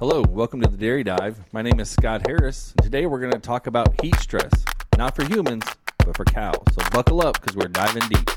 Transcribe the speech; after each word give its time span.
Hello, 0.00 0.22
welcome 0.30 0.62
to 0.62 0.66
the 0.66 0.78
Dairy 0.78 1.04
Dive. 1.04 1.38
My 1.52 1.60
name 1.60 1.78
is 1.78 1.90
Scott 1.90 2.26
Harris. 2.26 2.72
Today 2.80 3.04
we're 3.04 3.20
going 3.20 3.34
to 3.34 3.38
talk 3.38 3.66
about 3.66 4.00
heat 4.00 4.18
stress, 4.18 4.50
not 4.96 5.14
for 5.14 5.26
humans, 5.26 5.62
but 5.98 6.16
for 6.16 6.24
cows. 6.24 6.56
So 6.72 6.80
buckle 6.90 7.20
up 7.20 7.38
because 7.38 7.54
we're 7.54 7.68
diving 7.68 8.08
deep. 8.08 8.30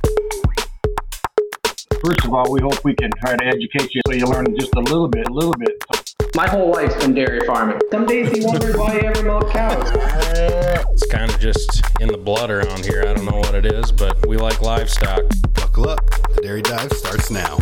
First 2.04 2.26
of 2.26 2.34
all, 2.34 2.52
we 2.52 2.60
hope 2.60 2.84
we 2.84 2.94
can 2.94 3.12
try 3.12 3.38
to 3.38 3.46
educate 3.46 3.96
you 3.96 4.02
so 4.06 4.14
you 4.14 4.26
learn 4.26 4.54
just 4.60 4.76
a 4.76 4.82
little 4.82 5.08
bit, 5.08 5.26
a 5.30 5.32
little 5.32 5.54
bit. 5.54 5.82
My 6.36 6.50
whole 6.50 6.70
life's 6.70 6.98
been 6.98 7.14
dairy 7.14 7.40
farming. 7.48 7.80
Some 7.92 8.08
days 8.08 8.30
he 8.38 8.46
wonders 8.46 8.76
why 8.76 9.00
he 9.00 9.08
ever 9.08 9.24
milk 9.24 9.50
cows. 9.52 9.90
It's 10.92 11.08
kind 11.08 11.32
of 11.32 11.40
just 11.40 11.82
in 12.02 12.10
the 12.10 12.18
blood 12.18 12.52
around 12.52 12.84
here. 12.84 13.06
I 13.08 13.14
don't 13.14 13.24
know 13.24 13.38
what 13.38 13.56
it 13.56 13.66
is, 13.66 13.90
but 13.90 14.28
we 14.28 14.36
like 14.36 14.62
livestock. 14.62 15.22
Buckle 15.54 15.88
up. 15.88 16.06
The 16.36 16.42
Dairy 16.42 16.62
Dive 16.62 16.92
starts 16.92 17.32
now. 17.32 17.58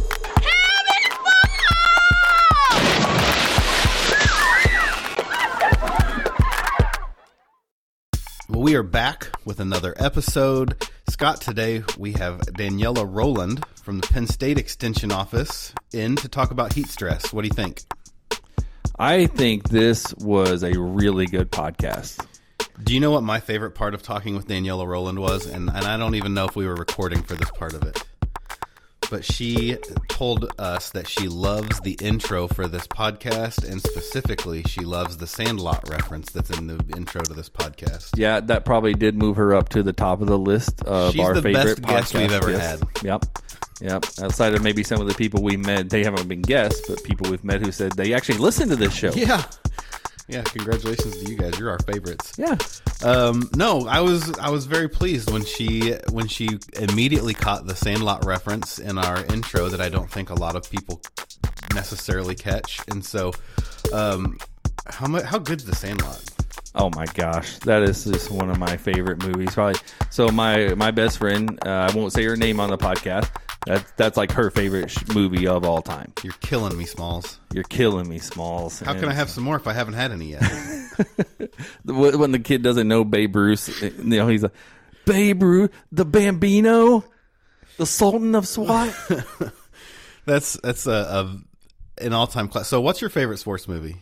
We 8.62 8.76
are 8.76 8.84
back 8.84 9.28
with 9.44 9.60
another 9.60 9.96
episode. 9.98 10.88
Scott, 11.10 11.42
today 11.42 11.84
we 11.98 12.12
have 12.12 12.42
Daniela 12.42 13.04
Roland 13.12 13.66
from 13.82 14.00
the 14.00 14.06
Penn 14.06 14.28
State 14.28 14.60
Extension 14.60 15.12
Office 15.12 15.74
in 15.94 16.16
to 16.18 16.28
talk 16.30 16.52
about 16.52 16.72
heat 16.72 16.86
stress. 16.86 17.34
What 17.34 17.42
do 17.42 17.48
you 17.48 17.56
think? 17.56 17.82
I 19.00 19.26
think 19.26 19.70
this 19.70 20.14
was 20.18 20.62
a 20.62 20.80
really 20.80 21.26
good 21.26 21.52
podcast. 21.52 22.24
Do 22.84 22.94
you 22.94 23.00
know 23.00 23.10
what 23.10 23.24
my 23.24 23.40
favorite 23.40 23.72
part 23.72 23.96
of 23.96 24.04
talking 24.04 24.36
with 24.36 24.48
Daniela 24.48 24.86
Roland 24.86 25.18
was? 25.18 25.48
And, 25.48 25.68
and 25.68 25.86
I 25.86 25.98
don't 25.98 26.14
even 26.14 26.36
know 26.36 26.46
if 26.46 26.56
we 26.56 26.68
were 26.68 26.76
recording 26.76 27.24
for 27.24 27.34
this 27.34 27.50
part 27.50 27.74
of 27.74 27.82
it. 27.82 28.04
But 29.12 29.26
she 29.26 29.76
told 30.08 30.54
us 30.58 30.90
that 30.92 31.06
she 31.08 31.28
loves 31.28 31.82
the 31.82 31.98
intro 32.02 32.48
for 32.48 32.68
this 32.70 32.88
podcast, 32.88 33.70
and 33.70 33.82
specifically, 33.82 34.64
she 34.64 34.82
loves 34.82 35.18
the 35.18 35.28
Sandlot 35.28 35.88
reference 35.90 36.32
that's 36.32 36.50
in 36.50 36.68
the 36.68 36.82
intro 36.96 37.22
to 37.22 37.34
this 37.34 37.50
podcast. 37.50 38.12
Yeah, 38.18 38.40
that 38.40 38.64
probably 38.64 38.94
did 38.94 39.18
move 39.18 39.36
her 39.36 39.54
up 39.54 39.68
to 39.70 39.84
the 39.84 39.92
top 39.92 40.22
of 40.22 40.28
the 40.28 40.40
list 40.40 40.82
of 40.84 41.12
She's 41.12 41.22
our 41.22 41.34
the 41.34 41.42
favorite 41.42 41.82
best 41.82 42.12
guest 42.12 42.14
we've 42.14 42.32
ever 42.32 42.52
guests. 42.54 42.82
had. 42.82 43.04
Yep. 43.04 43.26
Yep. 43.82 44.06
Outside 44.22 44.54
of 44.56 44.64
maybe 44.64 44.82
some 44.82 45.02
of 45.02 45.08
the 45.08 45.14
people 45.16 45.44
we 45.44 45.58
met, 45.58 45.90
they 45.90 46.06
haven't 46.06 46.28
been 46.30 46.42
guests, 46.42 46.82
but 46.88 47.04
people 47.04 47.30
we've 47.30 47.44
met 47.44 47.60
who 47.60 47.74
said 47.74 47.92
they 47.94 48.14
actually 48.14 48.38
listen 48.38 48.70
to 48.70 48.78
this 48.78 48.94
show. 48.94 49.12
Yeah. 49.12 49.44
Yeah, 50.32 50.44
congratulations 50.44 51.18
to 51.18 51.30
you 51.30 51.38
guys. 51.38 51.60
You're 51.60 51.70
our 51.72 51.80
favorites. 51.80 52.32
Yeah. 52.38 52.56
Um, 53.04 53.50
no, 53.54 53.86
I 53.86 54.00
was 54.00 54.32
I 54.40 54.50
was 54.50 54.66
very 54.66 54.88
pleased 54.88 55.30
when 55.30 55.44
she 55.44 55.96
when 56.10 56.28
she 56.28 56.58
immediately 56.74 57.34
caught 57.34 57.68
the 57.68 57.76
Sandlot 57.76 58.26
reference 58.26 58.80
in 58.80 58.98
our 58.98 59.26
intro 59.26 59.68
that 59.68 59.82
I 59.82 59.90
don't 59.90 60.10
think 60.10 60.30
a 60.30 60.36
lot 60.36 60.56
of 60.56 60.70
people 60.72 61.02
necessarily 61.76 62.36
catch. 62.36 62.80
And 62.88 63.04
so, 63.04 63.34
um, 63.92 64.38
how 64.86 65.08
much 65.08 65.26
how 65.26 65.38
good's 65.38 65.66
the 65.66 65.76
Sandlot? 65.76 66.24
Oh 66.76 66.90
my 66.96 67.06
gosh, 67.08 67.58
that 67.60 67.84
is 67.84 68.06
just 68.06 68.32
one 68.32 68.50
of 68.50 68.58
my 68.58 68.78
favorite 68.78 69.22
movies. 69.26 69.54
Probably. 69.54 69.80
So 70.12 70.30
my 70.30 70.74
my 70.76 70.92
best 70.92 71.18
friend, 71.18 71.60
uh, 71.66 71.90
I 71.92 71.96
won't 71.96 72.14
say 72.14 72.24
her 72.24 72.38
name 72.38 72.62
on 72.62 72.70
the 72.70 72.78
podcast. 72.78 73.30
That's 73.66 73.92
that's 73.92 74.18
like 74.18 74.32
her 74.32 74.50
favorite 74.50 74.90
sh- 74.90 75.04
movie 75.14 75.48
of 75.48 75.64
all 75.66 75.82
time. 75.82 76.14
You're 76.24 76.34
killing 76.42 76.76
me, 76.78 76.86
Smalls. 76.86 77.40
You're 77.54 77.64
killing 77.64 78.10
me, 78.10 78.18
Smalls. 78.18 78.80
How 78.80 78.94
can 78.94 79.06
I 79.06 79.14
have 79.14 79.30
some 79.30 79.44
more 79.44 79.56
if 79.56 79.68
I 79.68 79.74
haven't 79.74 79.94
had 79.94 80.12
any 80.12 80.32
yet? 80.32 80.42
When 81.86 82.32
the 82.32 82.40
kid 82.40 82.64
doesn't 82.64 82.88
know 82.88 83.04
Babe 83.04 83.36
Ruth? 83.36 83.82
You 83.82 83.92
know, 84.04 84.28
he's 84.28 84.44
like 84.44 84.54
Babe 85.06 85.42
Ruth, 85.44 85.72
the 85.92 86.06
Bambino, 86.06 87.04
the 87.78 87.86
Sultan 87.86 88.36
of 88.36 88.48
SWAT. 88.48 88.94
that's 90.26 90.54
that's 90.64 90.88
a, 90.88 90.92
a 92.00 92.04
an 92.06 92.14
all 92.14 92.28
time 92.28 92.48
class. 92.48 92.68
So, 92.68 92.82
what's 92.82 93.02
your 93.02 93.10
favorite 93.10 93.38
sports 93.38 93.68
movie? 93.68 93.98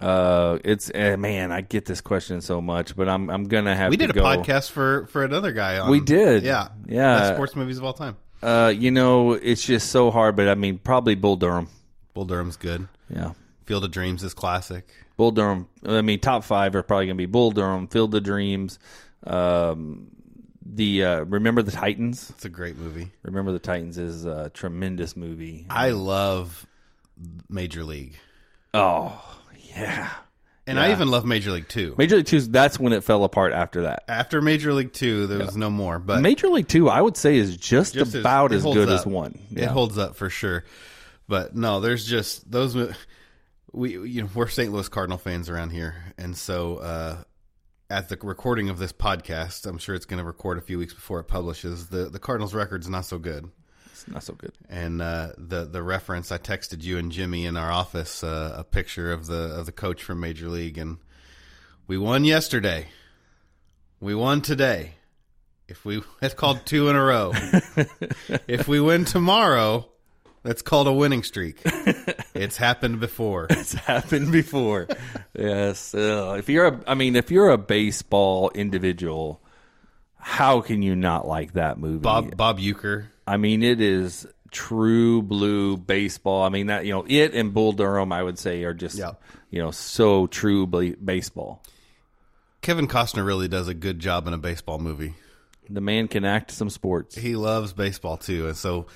uh, 0.00 0.58
it's 0.64 0.90
eh, 0.94 1.16
man, 1.16 1.52
I 1.52 1.62
get 1.62 1.84
this 1.86 2.00
question 2.00 2.40
so 2.40 2.60
much, 2.60 2.96
but 2.96 3.08
I'm 3.08 3.30
I'm 3.30 3.44
gonna 3.44 3.74
have. 3.74 3.90
We 3.90 3.96
did 3.96 4.10
a 4.10 4.12
go. 4.12 4.22
podcast 4.22 4.70
for 4.70 5.06
for 5.06 5.24
another 5.24 5.52
guy. 5.52 5.78
On, 5.78 5.90
We 5.90 6.00
did. 6.00 6.42
yeah, 6.42 6.68
Yeah. 6.86 7.18
Best 7.20 7.34
sports 7.34 7.56
movies 7.56 7.78
of 7.78 7.84
all 7.84 7.94
time. 7.94 8.16
Uh, 8.42 8.72
you 8.76 8.90
know, 8.90 9.32
it's 9.32 9.64
just 9.64 9.90
so 9.90 10.10
hard, 10.10 10.36
but 10.36 10.48
I 10.48 10.54
mean, 10.54 10.78
probably 10.78 11.14
Bull 11.14 11.36
Durham. 11.36 11.68
Bull 12.14 12.24
Durham's 12.24 12.56
good. 12.56 12.88
Yeah. 13.08 13.32
Field 13.64 13.84
of 13.84 13.90
Dreams 13.90 14.22
is 14.22 14.34
classic. 14.34 14.88
Bull 15.16 15.32
Durham. 15.32 15.68
I 15.84 16.02
mean, 16.02 16.20
top 16.20 16.44
five 16.44 16.74
are 16.74 16.82
probably 16.82 17.06
going 17.06 17.16
to 17.16 17.22
be 17.22 17.26
Bull 17.26 17.50
Durham, 17.50 17.88
Field 17.88 18.14
of 18.14 18.22
Dreams, 18.22 18.78
um, 19.26 20.08
the 20.64 21.04
uh, 21.04 21.20
Remember 21.24 21.62
the 21.62 21.72
Titans. 21.72 22.30
It's 22.30 22.44
a 22.44 22.48
great 22.50 22.76
movie. 22.76 23.10
Remember 23.22 23.52
the 23.52 23.58
Titans 23.58 23.98
is 23.98 24.24
a 24.24 24.50
tremendous 24.50 25.16
movie. 25.16 25.66
I 25.70 25.90
love 25.90 26.66
Major 27.48 27.82
League, 27.82 28.16
Oh 28.74 29.20
yeah, 29.74 30.10
and 30.66 30.78
I 30.80 30.92
even 30.92 31.08
love 31.08 31.24
Major 31.24 31.52
League 31.52 31.68
Two. 31.68 31.94
Major 31.96 32.16
League 32.16 32.26
Two. 32.26 32.40
That's 32.40 32.78
when 32.78 32.92
it 32.92 33.04
fell 33.04 33.24
apart. 33.24 33.52
After 33.52 33.82
that, 33.82 34.04
After 34.08 34.40
Major 34.42 34.72
League 34.72 34.92
Two, 34.92 35.26
there 35.26 35.38
was 35.38 35.56
no 35.56 35.70
more. 35.70 35.98
But 35.98 36.20
Major 36.20 36.48
League 36.48 36.68
Two, 36.68 36.88
I 36.88 37.00
would 37.00 37.16
say, 37.16 37.36
is 37.36 37.56
just, 37.56 37.94
just 37.94 38.14
about 38.14 38.52
it 38.52 38.56
as 38.56 38.62
good 38.64 38.88
up. 38.88 39.00
as 39.00 39.06
one. 39.06 39.38
It 39.50 39.66
holds 39.66 39.98
up 39.98 40.16
for 40.16 40.30
sure. 40.30 40.64
But 41.28 41.54
no, 41.56 41.80
there's 41.80 42.06
just 42.06 42.50
those. 42.50 42.76
We 43.72 43.92
you 43.92 44.22
know 44.22 44.28
we're 44.34 44.48
St. 44.48 44.72
Louis 44.72 44.88
Cardinal 44.88 45.18
fans 45.18 45.48
around 45.50 45.70
here, 45.70 45.94
and 46.16 46.36
so 46.36 46.76
uh, 46.76 47.16
at 47.90 48.08
the 48.08 48.16
recording 48.22 48.68
of 48.68 48.78
this 48.78 48.92
podcast, 48.92 49.66
I'm 49.66 49.78
sure 49.78 49.94
it's 49.94 50.06
going 50.06 50.18
to 50.18 50.24
record 50.24 50.58
a 50.58 50.60
few 50.62 50.78
weeks 50.78 50.94
before 50.94 51.20
it 51.20 51.24
publishes. 51.24 51.88
The 51.88 52.04
the 52.08 52.18
Cardinals 52.18 52.54
record's 52.54 52.88
not 52.88 53.04
so 53.04 53.18
good. 53.18 53.50
It's 53.96 54.08
not 54.08 54.22
so 54.22 54.34
good. 54.34 54.52
and 54.68 55.00
uh, 55.00 55.28
the 55.38 55.64
the 55.64 55.82
reference 55.82 56.30
I 56.30 56.36
texted 56.36 56.82
you 56.82 56.98
and 56.98 57.10
Jimmy 57.10 57.46
in 57.46 57.56
our 57.56 57.72
office 57.72 58.22
uh, 58.22 58.54
a 58.54 58.62
picture 58.62 59.10
of 59.10 59.26
the 59.26 59.56
of 59.58 59.64
the 59.64 59.72
coach 59.72 60.02
from 60.02 60.20
Major 60.20 60.50
League, 60.50 60.76
and 60.76 60.98
we 61.86 61.96
won 61.96 62.24
yesterday. 62.26 62.88
We 63.98 64.14
won 64.14 64.42
today. 64.42 64.96
If 65.66 65.86
we 65.86 66.02
that's 66.20 66.34
called 66.34 66.66
two 66.66 66.90
in 66.90 66.96
a 66.96 67.02
row. 67.02 67.32
if 68.46 68.68
we 68.68 68.80
win 68.80 69.06
tomorrow, 69.06 69.88
that's 70.42 70.60
called 70.60 70.88
a 70.88 70.92
winning 70.92 71.22
streak. 71.22 71.62
it's 72.34 72.58
happened 72.58 73.00
before. 73.00 73.46
It's 73.48 73.72
happened 73.72 74.30
before. 74.30 74.88
yes. 75.34 75.94
Uh, 75.94 76.36
if 76.38 76.50
you're 76.50 76.66
a, 76.66 76.80
I 76.86 76.94
mean, 76.94 77.16
if 77.16 77.30
you're 77.30 77.48
a 77.48 77.58
baseball 77.58 78.50
individual, 78.54 79.40
how 80.18 80.60
can 80.60 80.82
you 80.82 80.96
not 80.96 81.26
like 81.26 81.52
that 81.54 81.78
movie? 81.78 81.98
Bob 81.98 82.36
Bob 82.36 82.58
Uecker. 82.58 83.06
I 83.26 83.36
mean, 83.36 83.62
it 83.62 83.80
is 83.80 84.26
true 84.50 85.22
blue 85.22 85.76
baseball. 85.76 86.42
I 86.44 86.48
mean 86.48 86.68
that 86.68 86.86
you 86.86 86.92
know 86.92 87.04
it 87.08 87.34
and 87.34 87.52
Bull 87.52 87.72
Durham, 87.72 88.12
I 88.12 88.22
would 88.22 88.38
say, 88.38 88.62
are 88.64 88.74
just 88.74 88.96
Yeah. 88.96 89.12
you 89.50 89.60
know 89.62 89.70
so 89.70 90.26
true 90.26 90.66
baseball. 90.66 91.62
Kevin 92.62 92.88
Costner 92.88 93.24
really 93.24 93.48
does 93.48 93.68
a 93.68 93.74
good 93.74 93.98
job 93.98 94.26
in 94.26 94.32
a 94.32 94.38
baseball 94.38 94.78
movie. 94.78 95.14
The 95.68 95.80
man 95.80 96.08
can 96.08 96.24
act 96.24 96.50
some 96.52 96.70
sports. 96.70 97.16
he 97.16 97.36
loves 97.36 97.72
baseball 97.72 98.16
too, 98.16 98.46
and 98.48 98.56
so 98.56 98.86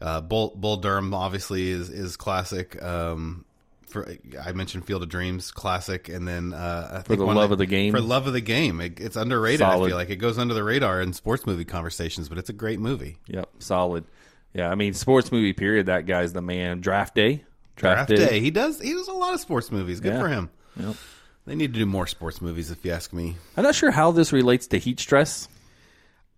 uh, 0.00 0.20
Bull 0.20 0.52
Bull 0.56 0.76
Durham 0.78 1.12
obviously 1.12 1.68
is 1.68 1.90
is 1.90 2.16
classic. 2.16 2.80
Um, 2.82 3.44
for 3.90 4.08
I 4.42 4.52
mentioned 4.52 4.86
Field 4.86 5.02
of 5.02 5.08
Dreams, 5.08 5.50
classic, 5.50 6.08
and 6.08 6.26
then 6.26 6.52
uh, 6.54 6.88
I 6.92 7.02
think 7.02 7.18
the 7.20 7.26
one 7.26 7.36
love 7.36 7.52
of 7.52 7.58
the 7.58 7.66
game? 7.66 7.92
For 7.92 8.00
love 8.00 8.26
of 8.26 8.32
the 8.32 8.40
game, 8.40 8.80
it, 8.80 9.00
it's 9.00 9.16
underrated. 9.16 9.62
I 9.62 9.76
feel 9.76 9.96
like 9.96 10.10
it 10.10 10.16
goes 10.16 10.38
under 10.38 10.54
the 10.54 10.64
radar 10.64 11.00
in 11.00 11.12
sports 11.12 11.46
movie 11.46 11.64
conversations, 11.64 12.28
but 12.28 12.38
it's 12.38 12.48
a 12.50 12.54
great 12.54 12.80
movie. 12.80 13.18
Yep, 13.26 13.48
solid. 13.58 14.04
Yeah, 14.54 14.68
I 14.70 14.74
mean, 14.74 14.94
sports 14.94 15.30
movie. 15.30 15.52
Period. 15.52 15.86
That 15.86 16.06
guy's 16.06 16.32
the 16.32 16.42
man. 16.42 16.80
Draft 16.80 17.14
day. 17.14 17.44
Draft 17.76 18.10
Day, 18.10 18.40
he 18.40 18.50
does 18.50 18.78
he 18.80 18.92
does 18.92 19.08
a 19.08 19.12
lot 19.12 19.32
of 19.32 19.40
sports 19.40 19.70
movies. 19.72 20.00
Good 20.00 20.12
Yeah. 20.12 20.20
for 20.20 20.28
him. 20.28 20.50
Yep. 20.76 20.96
They 21.46 21.54
need 21.54 21.72
to 21.72 21.78
do 21.78 21.86
more 21.86 22.06
sports 22.06 22.42
movies, 22.42 22.70
if 22.70 22.84
you 22.84 22.92
ask 22.92 23.12
me. 23.12 23.36
I'm 23.56 23.64
not 23.64 23.74
sure 23.74 23.90
how 23.90 24.10
this 24.12 24.32
relates 24.32 24.66
to 24.68 24.78
heat 24.78 25.00
stress. 25.00 25.48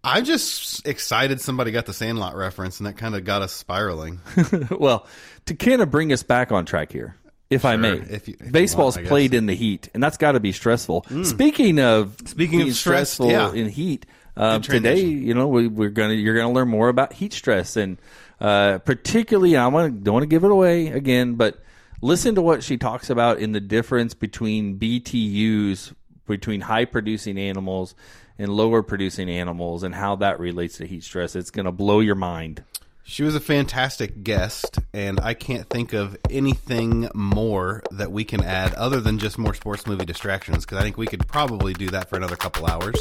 I'm 0.05 0.25
just 0.25 0.87
excited 0.87 1.41
somebody 1.41 1.71
got 1.71 1.87
the 1.87 1.93
Sandlot 1.93 2.35
reference, 2.37 2.79
and 2.81 2.87
that 2.87 2.97
kind 2.97 3.15
of 3.15 3.25
got 3.25 3.43
us 3.43 3.53
spiraling. 3.53 4.21
well, 4.71 5.07
to 5.47 5.55
kind 5.55 5.81
of 5.81 5.91
bring 5.91 6.13
us 6.13 6.23
back 6.23 6.51
on 6.53 6.65
track 6.65 6.91
here, 6.93 7.17
if 7.53 7.65
I 7.65 7.77
may. 7.77 7.93
if 7.93 8.29
you- 8.29 8.37
if 8.41 8.53
Baseball's 8.53 8.97
want, 8.97 9.09
played 9.09 9.35
in 9.35 9.47
the 9.47 9.55
heat, 9.55 9.89
and 9.95 10.03
that's 10.03 10.17
got 10.17 10.33
to 10.33 10.41
be 10.41 10.53
stressful. 10.53 11.07
Speaking 11.25 11.79
of 11.79 12.17
Speaking 12.25 12.61
of 12.63 12.75
stress, 12.75 13.11
stressful 13.11 13.31
yeah. 13.31 13.53
in 13.53 13.69
heat, 13.69 14.07
Good 14.37 14.63
today, 14.63 15.01
you 15.01 15.35
know, 15.35 15.47
we, 15.49 15.69
we're 15.69 15.91
gonna 15.91 16.15
you're 16.15 16.37
gonna 16.37 16.53
learn 16.53 16.69
more 16.69 16.89
about 16.89 17.13
heat 17.13 17.33
stress, 17.33 17.77
and 17.77 17.99
uh, 18.41 18.79
particularly, 18.79 19.57
I 19.57 19.67
want 19.69 20.03
don't 20.05 20.15
want 20.15 20.23
to 20.23 20.27
give 20.29 20.45
it 20.45 20.51
away 20.51 20.89
again, 20.89 21.35
but 21.35 21.63
listen 22.01 22.35
to 22.37 22.43
what 22.43 22.63
she 22.65 22.77
talks 22.79 23.11
about 23.11 23.39
in 23.41 23.53
the 23.53 23.61
difference 23.61 24.15
between 24.15 24.79
BTUs 24.79 25.93
between 26.27 26.63
high 26.63 26.85
producing 26.85 27.37
animals 27.39 27.95
and 28.39 28.49
lower 28.49 28.83
producing 28.83 29.29
animals, 29.29 29.83
and 29.83 29.95
how 29.95 30.17
that 30.17 30.41
relates 30.41 30.79
to 30.79 30.87
heat 30.87 31.05
stress. 31.05 31.37
It's 31.37 31.51
gonna 31.51 31.73
blow 31.73 32.01
your 32.01 32.15
mind. 32.15 32.65
She 33.05 33.25
was 33.25 33.35
a 33.35 33.41
fantastic 33.41 34.23
guest, 34.23 34.79
and 34.95 35.21
I 35.21 35.35
can't 35.35 35.69
think 35.69 35.93
of 35.93 36.17
anything 36.31 37.11
more 37.15 37.83
that 37.91 38.13
we 38.13 38.25
can 38.25 38.43
add 38.43 38.73
other 38.75 39.01
than 39.01 39.19
just 39.19 39.39
more 39.39 39.55
sports 39.55 39.87
movie 39.87 40.05
distractions 40.05 40.65
because 40.65 40.79
I 40.79 40.83
think 40.83 40.97
we 40.97 41.07
could 41.07 41.27
probably 41.27 41.75
do 41.75 41.91
that 41.91 42.09
for 42.09 42.17
another 42.17 42.37
couple 42.37 42.67
hours. 42.67 42.95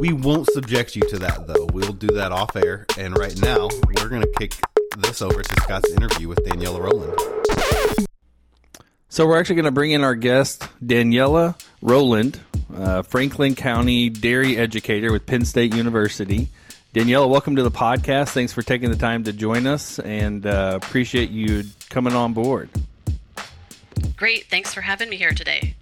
We 0.00 0.12
won't 0.12 0.48
subject 0.48 0.96
you 0.96 1.02
to 1.02 1.18
that, 1.20 1.46
though. 1.46 1.66
We'll 1.72 1.92
do 1.92 2.08
that 2.08 2.32
off 2.32 2.56
air. 2.56 2.86
And 2.98 3.16
right 3.16 3.40
now, 3.40 3.68
we're 3.86 4.08
going 4.08 4.22
to 4.22 4.32
kick 4.38 4.54
this 4.98 5.22
over 5.22 5.42
to 5.42 5.60
Scott's 5.62 5.90
interview 5.90 6.28
with 6.28 6.40
Daniela 6.40 6.80
Roland. 6.80 7.16
So 9.08 9.26
we're 9.26 9.38
actually 9.38 9.56
going 9.56 9.66
to 9.66 9.70
bring 9.70 9.92
in 9.92 10.02
our 10.02 10.14
guest, 10.14 10.66
Daniela 10.84 11.54
Roland, 11.80 12.40
uh, 12.74 13.02
Franklin 13.02 13.54
County 13.54 14.08
dairy 14.08 14.56
educator 14.56 15.12
with 15.12 15.26
Penn 15.26 15.44
State 15.44 15.74
University. 15.74 16.48
Daniela, 16.94 17.26
welcome 17.26 17.56
to 17.56 17.62
the 17.62 17.70
podcast. 17.70 18.30
Thanks 18.30 18.52
for 18.52 18.60
taking 18.60 18.90
the 18.90 18.98
time 18.98 19.24
to 19.24 19.32
join 19.32 19.66
us 19.66 19.98
and 19.98 20.44
uh, 20.44 20.78
appreciate 20.82 21.30
you 21.30 21.64
coming 21.88 22.12
on 22.12 22.34
board. 22.34 22.68
Great. 24.14 24.44
Thanks 24.50 24.74
for 24.74 24.82
having 24.82 25.08
me 25.08 25.16
here 25.16 25.32
today. 25.32 25.74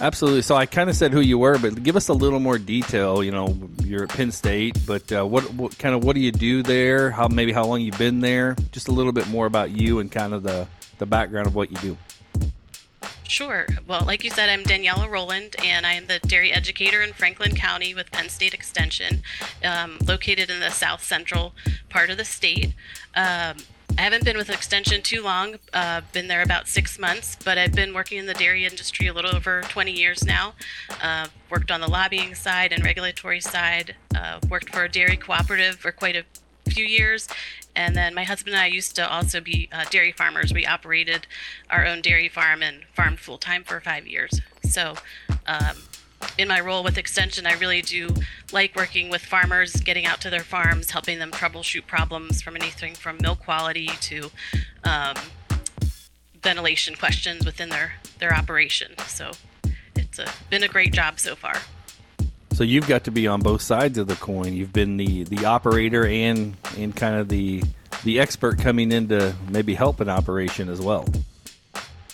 Absolutely. 0.00 0.42
So 0.42 0.54
I 0.54 0.66
kind 0.66 0.88
of 0.88 0.94
said 0.94 1.12
who 1.12 1.20
you 1.20 1.36
were, 1.36 1.58
but 1.58 1.82
give 1.82 1.96
us 1.96 2.06
a 2.06 2.12
little 2.12 2.38
more 2.38 2.58
detail. 2.58 3.24
You 3.24 3.32
know, 3.32 3.58
you're 3.82 4.04
at 4.04 4.10
Penn 4.10 4.30
State, 4.30 4.78
but 4.86 5.10
uh, 5.10 5.26
what, 5.26 5.52
what 5.54 5.76
kind 5.78 5.96
of 5.96 6.04
what 6.04 6.14
do 6.14 6.20
you 6.20 6.30
do 6.30 6.62
there? 6.62 7.10
How 7.10 7.26
maybe 7.26 7.50
how 7.50 7.64
long 7.64 7.80
you've 7.80 7.98
been 7.98 8.20
there? 8.20 8.54
Just 8.70 8.86
a 8.86 8.92
little 8.92 9.10
bit 9.10 9.26
more 9.26 9.46
about 9.46 9.72
you 9.72 9.98
and 9.98 10.12
kind 10.12 10.32
of 10.32 10.44
the 10.44 10.68
the 10.98 11.06
background 11.06 11.48
of 11.48 11.56
what 11.56 11.72
you 11.72 11.76
do. 11.78 11.98
Sure. 13.28 13.66
Well, 13.86 14.04
like 14.06 14.24
you 14.24 14.30
said, 14.30 14.48
I'm 14.48 14.64
Daniela 14.64 15.08
Roland, 15.08 15.54
and 15.62 15.84
I 15.84 15.92
am 15.92 16.06
the 16.06 16.18
dairy 16.18 16.50
educator 16.50 17.02
in 17.02 17.12
Franklin 17.12 17.54
County 17.54 17.94
with 17.94 18.10
Penn 18.10 18.30
State 18.30 18.54
Extension, 18.54 19.22
um, 19.62 19.98
located 20.06 20.48
in 20.48 20.60
the 20.60 20.70
south 20.70 21.04
central 21.04 21.52
part 21.90 22.08
of 22.08 22.16
the 22.16 22.24
state. 22.24 22.72
Um, 23.14 23.58
I 23.98 24.02
haven't 24.02 24.24
been 24.24 24.38
with 24.38 24.48
Extension 24.48 25.02
too 25.02 25.22
long, 25.22 25.56
uh, 25.74 26.00
been 26.12 26.28
there 26.28 26.40
about 26.40 26.68
six 26.68 26.98
months, 26.98 27.36
but 27.44 27.58
I've 27.58 27.74
been 27.74 27.92
working 27.92 28.16
in 28.16 28.24
the 28.24 28.34
dairy 28.34 28.64
industry 28.64 29.08
a 29.08 29.12
little 29.12 29.36
over 29.36 29.60
20 29.60 29.92
years 29.92 30.24
now. 30.24 30.54
Uh, 31.02 31.26
worked 31.50 31.70
on 31.70 31.82
the 31.82 31.88
lobbying 31.90 32.34
side 32.34 32.72
and 32.72 32.82
regulatory 32.82 33.40
side, 33.40 33.94
uh, 34.16 34.40
worked 34.48 34.74
for 34.74 34.84
a 34.84 34.88
dairy 34.88 35.18
cooperative 35.18 35.76
for 35.76 35.92
quite 35.92 36.16
a 36.16 36.24
few 36.78 36.86
years. 36.86 37.26
And 37.74 37.96
then 37.96 38.14
my 38.14 38.22
husband 38.22 38.54
and 38.54 38.62
I 38.62 38.66
used 38.66 38.94
to 38.96 39.10
also 39.10 39.40
be 39.40 39.68
uh, 39.72 39.84
dairy 39.90 40.12
farmers. 40.12 40.52
We 40.52 40.64
operated 40.64 41.26
our 41.70 41.84
own 41.84 42.02
dairy 42.02 42.28
farm 42.28 42.62
and 42.62 42.84
farmed 42.92 43.18
full 43.18 43.38
time 43.38 43.64
for 43.64 43.80
five 43.80 44.06
years. 44.06 44.40
So, 44.62 44.94
um, 45.46 45.76
in 46.36 46.46
my 46.46 46.60
role 46.60 46.84
with 46.84 46.98
Extension, 46.98 47.46
I 47.46 47.54
really 47.54 47.82
do 47.82 48.14
like 48.52 48.76
working 48.76 49.08
with 49.08 49.22
farmers, 49.22 49.72
getting 49.76 50.06
out 50.06 50.20
to 50.20 50.30
their 50.30 50.42
farms, 50.44 50.90
helping 50.90 51.18
them 51.18 51.30
troubleshoot 51.32 51.86
problems 51.86 52.42
from 52.42 52.54
anything 52.54 52.94
from 52.94 53.18
milk 53.20 53.40
quality 53.40 53.86
to 53.86 54.30
um, 54.84 55.14
ventilation 56.40 56.94
questions 56.94 57.44
within 57.44 57.68
their, 57.70 57.94
their 58.18 58.34
operation. 58.34 58.92
So 59.06 59.30
it's 59.96 60.18
a, 60.18 60.26
been 60.50 60.62
a 60.62 60.68
great 60.68 60.92
job 60.92 61.18
so 61.18 61.34
far. 61.34 61.54
So 62.58 62.64
you've 62.64 62.88
got 62.88 63.04
to 63.04 63.12
be 63.12 63.28
on 63.28 63.40
both 63.40 63.62
sides 63.62 63.98
of 63.98 64.08
the 64.08 64.16
coin. 64.16 64.52
You've 64.52 64.72
been 64.72 64.96
the, 64.96 65.22
the 65.22 65.44
operator 65.44 66.04
and 66.04 66.56
and 66.76 66.92
kind 66.92 67.14
of 67.14 67.28
the 67.28 67.62
the 68.02 68.18
expert 68.18 68.58
coming 68.58 68.90
in 68.90 69.06
to 69.10 69.32
maybe 69.48 69.76
help 69.76 70.00
an 70.00 70.08
operation 70.08 70.68
as 70.68 70.80
well. 70.80 71.06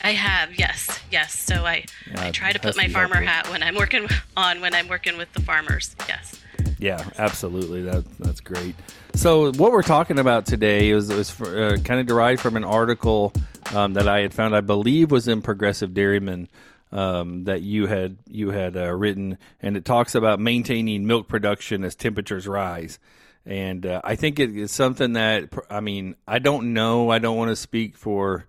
I 0.03 0.11
have, 0.11 0.55
yes, 0.59 1.01
yes. 1.11 1.33
So 1.33 1.65
I, 1.65 1.87
Yeah, 2.11 2.27
I 2.27 2.31
try 2.31 2.53
to 2.53 2.59
put 2.59 2.77
my 2.77 2.89
farmer 2.89 3.15
helpful. 3.15 3.27
hat 3.27 3.51
when 3.53 3.63
I'm 3.63 3.75
working 3.75 4.07
on 4.37 4.61
when 4.61 4.75
I'm 4.75 4.87
working 4.87 5.17
with 5.17 5.33
the 5.33 5.41
farmers. 5.41 5.97
Yes. 6.07 6.39
Yeah, 6.79 7.03
absolutely. 7.17 7.81
That 7.81 8.05
that's 8.19 8.41
great. 8.41 8.75
So 9.15 9.51
what 9.53 9.73
we're 9.73 9.83
talking 9.83 10.19
about 10.19 10.45
today 10.45 10.91
is 10.91 11.09
is 11.09 11.41
uh, 11.41 11.79
kind 11.85 12.01
of 12.01 12.07
derived 12.07 12.43
from 12.43 12.59
an 12.59 12.65
article 12.65 13.33
um, 13.75 13.95
that 13.95 14.09
I 14.09 14.21
had 14.21 14.35
found, 14.35 14.55
I 14.55 14.61
believe, 14.61 15.11
was 15.11 15.27
in 15.27 15.41
Progressive 15.41 15.95
Dairyman 15.95 16.49
um, 16.95 17.45
that 17.45 17.61
you 17.63 17.87
had 17.87 18.17
you 18.29 18.51
had 18.51 18.77
uh, 18.77 18.95
written, 18.95 19.37
and 19.61 19.77
it 19.77 19.85
talks 19.85 20.15
about 20.15 20.39
maintaining 20.39 21.07
milk 21.07 21.29
production 21.29 21.85
as 21.85 21.97
temperatures 21.97 22.47
rise. 22.47 22.99
And 23.45 23.85
uh, 23.85 24.01
I 24.05 24.15
think 24.15 24.39
it 24.39 24.57
is 24.57 24.71
something 24.71 25.15
that 25.15 25.51
I 25.69 25.81
mean 25.81 26.15
I 26.27 26.39
don't 26.39 26.73
know. 26.73 27.11
I 27.11 27.19
don't 27.19 27.37
want 27.37 27.51
to 27.51 27.57
speak 27.57 27.99
for 27.99 28.47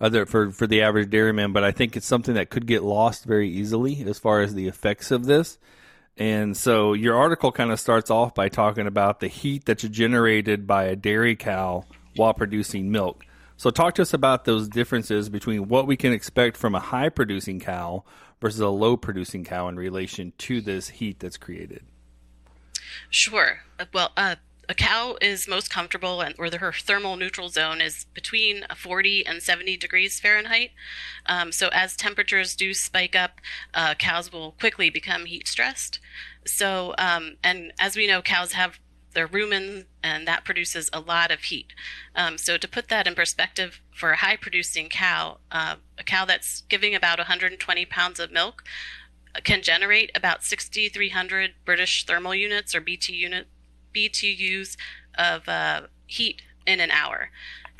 other 0.00 0.24
for 0.24 0.52
for 0.52 0.68
the 0.68 0.82
average 0.82 1.10
dairyman, 1.10 1.52
but 1.52 1.64
I 1.64 1.72
think 1.72 1.96
it's 1.96 2.06
something 2.06 2.34
that 2.34 2.48
could 2.48 2.66
get 2.66 2.84
lost 2.84 3.24
very 3.24 3.50
easily 3.50 4.04
as 4.06 4.20
far 4.20 4.40
as 4.40 4.54
the 4.54 4.68
effects 4.68 5.10
of 5.10 5.26
this. 5.26 5.58
And 6.16 6.56
so 6.56 6.92
your 6.92 7.16
article 7.16 7.50
kind 7.50 7.72
of 7.72 7.80
starts 7.80 8.10
off 8.10 8.34
by 8.34 8.48
talking 8.48 8.86
about 8.86 9.20
the 9.20 9.28
heat 9.28 9.64
that's 9.64 9.82
generated 9.82 10.66
by 10.66 10.84
a 10.84 10.96
dairy 10.96 11.34
cow 11.34 11.86
while 12.14 12.34
producing 12.34 12.92
milk. 12.92 13.24
So 13.60 13.68
talk 13.68 13.94
to 13.96 14.02
us 14.02 14.14
about 14.14 14.46
those 14.46 14.68
differences 14.68 15.28
between 15.28 15.68
what 15.68 15.86
we 15.86 15.94
can 15.94 16.14
expect 16.14 16.56
from 16.56 16.74
a 16.74 16.80
high 16.80 17.10
producing 17.10 17.60
cow 17.60 18.04
versus 18.40 18.60
a 18.60 18.70
low 18.70 18.96
producing 18.96 19.44
cow 19.44 19.68
in 19.68 19.76
relation 19.76 20.32
to 20.38 20.62
this 20.62 20.88
heat 20.88 21.20
that's 21.20 21.36
created. 21.36 21.82
Sure. 23.10 23.58
Uh, 23.78 23.84
Well, 23.92 24.12
uh, 24.16 24.36
a 24.70 24.72
cow 24.72 25.18
is 25.20 25.46
most 25.46 25.68
comfortable, 25.68 26.22
and 26.22 26.34
or 26.38 26.48
her 26.56 26.72
thermal 26.72 27.16
neutral 27.16 27.50
zone 27.50 27.82
is 27.82 28.06
between 28.14 28.64
40 28.74 29.26
and 29.26 29.42
70 29.42 29.76
degrees 29.76 30.18
Fahrenheit. 30.18 30.70
Um, 31.26 31.52
so 31.52 31.68
as 31.68 31.96
temperatures 31.96 32.56
do 32.56 32.72
spike 32.72 33.14
up, 33.14 33.42
uh, 33.74 33.94
cows 33.96 34.32
will 34.32 34.52
quickly 34.52 34.88
become 34.88 35.26
heat 35.26 35.46
stressed. 35.46 36.00
So, 36.46 36.94
um, 36.96 37.36
and 37.44 37.74
as 37.78 37.94
we 37.94 38.06
know, 38.06 38.22
cows 38.22 38.52
have 38.52 38.80
their 39.12 39.28
rumen, 39.28 39.86
and 40.02 40.26
that 40.26 40.44
produces 40.44 40.88
a 40.92 41.00
lot 41.00 41.30
of 41.30 41.40
heat. 41.42 41.72
Um, 42.14 42.38
so 42.38 42.56
to 42.56 42.68
put 42.68 42.88
that 42.88 43.06
in 43.06 43.14
perspective, 43.14 43.80
for 43.92 44.12
a 44.12 44.16
high-producing 44.16 44.88
cow, 44.88 45.38
uh, 45.50 45.76
a 45.98 46.04
cow 46.04 46.24
that's 46.24 46.62
giving 46.68 46.94
about 46.94 47.18
120 47.18 47.84
pounds 47.86 48.20
of 48.20 48.32
milk 48.32 48.64
can 49.44 49.62
generate 49.62 50.10
about 50.14 50.42
6,300 50.42 51.52
British 51.64 52.04
thermal 52.04 52.34
units 52.34 52.74
or 52.74 52.80
BT 52.80 53.14
unit, 53.14 53.46
BTUs 53.94 54.76
of 55.16 55.48
uh, 55.48 55.82
heat 56.06 56.42
in 56.66 56.80
an 56.80 56.90
hour. 56.90 57.30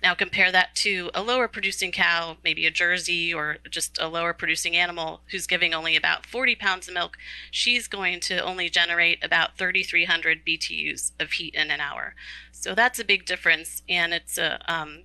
Now 0.02 0.14
compare 0.14 0.50
that 0.52 0.74
to 0.76 1.10
a 1.14 1.22
lower 1.22 1.48
producing 1.48 1.92
cow, 1.92 2.36
maybe 2.42 2.66
a 2.66 2.70
Jersey 2.70 3.32
or 3.34 3.58
just 3.68 3.98
a 4.00 4.08
lower 4.08 4.32
producing 4.32 4.76
animal 4.76 5.20
who's 5.30 5.46
giving 5.46 5.74
only 5.74 5.96
about 5.96 6.26
40 6.26 6.54
pounds 6.54 6.88
of 6.88 6.94
milk. 6.94 7.18
She's 7.50 7.86
going 7.86 8.20
to 8.20 8.38
only 8.42 8.68
generate 8.70 9.22
about 9.24 9.58
3,300 9.58 10.44
BTUs 10.44 11.12
of 11.20 11.32
heat 11.32 11.54
in 11.54 11.70
an 11.70 11.80
hour. 11.80 12.14
So 12.52 12.74
that's 12.74 12.98
a 12.98 13.04
big 13.04 13.24
difference, 13.24 13.82
and 13.88 14.12
it's 14.12 14.36
a 14.38 14.60
um, 14.68 15.04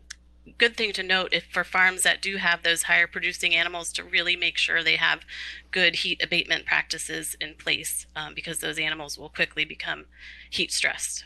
good 0.58 0.76
thing 0.78 0.94
to 0.94 1.04
note 1.04 1.30
if 1.32 1.46
for 1.46 1.64
farms 1.64 2.04
that 2.04 2.22
do 2.22 2.38
have 2.38 2.64
those 2.64 2.84
higher 2.84 3.08
producing 3.08 3.56
animals 3.56 3.92
to 3.94 4.04
really 4.04 4.36
make 4.36 4.58
sure 4.58 4.84
they 4.84 4.96
have 4.96 5.22
good 5.72 5.96
heat 5.96 6.22
abatement 6.24 6.66
practices 6.66 7.36
in 7.42 7.56
place 7.56 8.06
um, 8.16 8.34
because 8.34 8.60
those 8.60 8.78
animals 8.78 9.18
will 9.18 9.30
quickly 9.30 9.66
become 9.66 10.06
heat 10.50 10.72
stressed. 10.72 11.26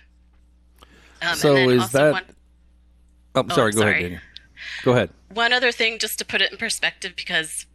Um, 1.21 1.35
So 1.35 1.55
is 1.69 1.91
that- 1.91 2.13
one, 2.13 2.25
Oh, 3.35 3.45
sorry, 3.49 3.71
go 3.71 3.81
sorry. 3.81 3.91
ahead, 3.91 4.01
Daniel. 4.03 4.21
Go 4.83 4.91
ahead. 4.93 5.09
one 5.33 5.53
other 5.53 5.71
thing 5.71 5.99
just 5.99 6.19
to 6.19 6.25
put 6.25 6.41
it 6.41 6.51
in 6.51 6.57
perspective 6.57 7.13
because 7.15 7.65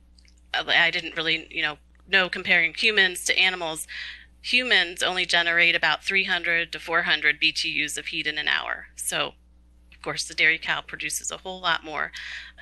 I 0.53 0.91
didn't 0.91 1.17
really, 1.17 1.47
you 1.51 1.63
know, 1.63 1.79
know 2.09 2.29
comparing 2.29 2.75
humans 2.75 3.25
to 3.27 3.39
animals. 3.39 3.87
Humans 4.43 5.03
only 5.03 5.25
generate 5.25 5.75
about 5.75 6.05
300 6.05 6.73
to 6.73 6.79
400 6.79 7.41
BTUs 7.41 7.97
of 7.97 8.07
heat 8.07 8.27
in 8.27 8.37
an 8.39 8.49
hour. 8.49 8.89
So, 8.97 9.33
of 9.93 10.03
course, 10.03 10.25
the 10.25 10.35
dairy 10.35 10.59
cow 10.59 10.83
produces 10.83 11.31
a 11.31 11.39
whole 11.39 11.61
lot 11.61 11.83
more 11.83 12.13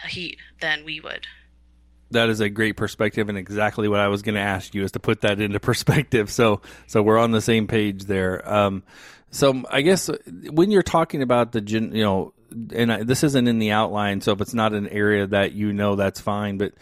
uh, 0.02 0.06
heat 0.06 0.38
than 0.60 0.84
we 0.84 1.00
would. 1.00 1.26
That 2.12 2.28
is 2.28 2.40
a 2.40 2.50
great 2.50 2.76
perspective, 2.76 3.28
and 3.28 3.38
exactly 3.38 3.88
what 3.88 3.98
I 3.98 4.08
was 4.08 4.22
going 4.22 4.34
to 4.34 4.40
ask 4.40 4.74
you 4.74 4.84
is 4.84 4.92
to 4.92 5.00
put 5.00 5.22
that 5.22 5.40
into 5.40 5.58
perspective. 5.60 6.30
So, 6.30 6.60
so 6.86 7.02
we're 7.02 7.18
on 7.18 7.32
the 7.32 7.40
same 7.40 7.66
page 7.66 8.04
there. 8.04 8.48
Um, 8.48 8.84
so, 9.30 9.64
I 9.70 9.80
guess 9.80 10.10
when 10.50 10.70
you're 10.70 10.82
talking 10.82 11.22
about 11.22 11.52
the, 11.52 11.62
gen, 11.62 11.96
you 11.96 12.04
know, 12.04 12.34
and 12.74 12.92
I, 12.92 13.02
this 13.02 13.24
isn't 13.24 13.48
in 13.48 13.58
the 13.58 13.70
outline, 13.72 14.20
so 14.20 14.32
if 14.32 14.40
it's 14.40 14.54
not 14.54 14.72
an 14.72 14.88
area 14.88 15.26
that 15.26 15.52
you 15.52 15.72
know, 15.72 15.96
that's 15.96 16.20
fine. 16.20 16.58
But 16.58 16.74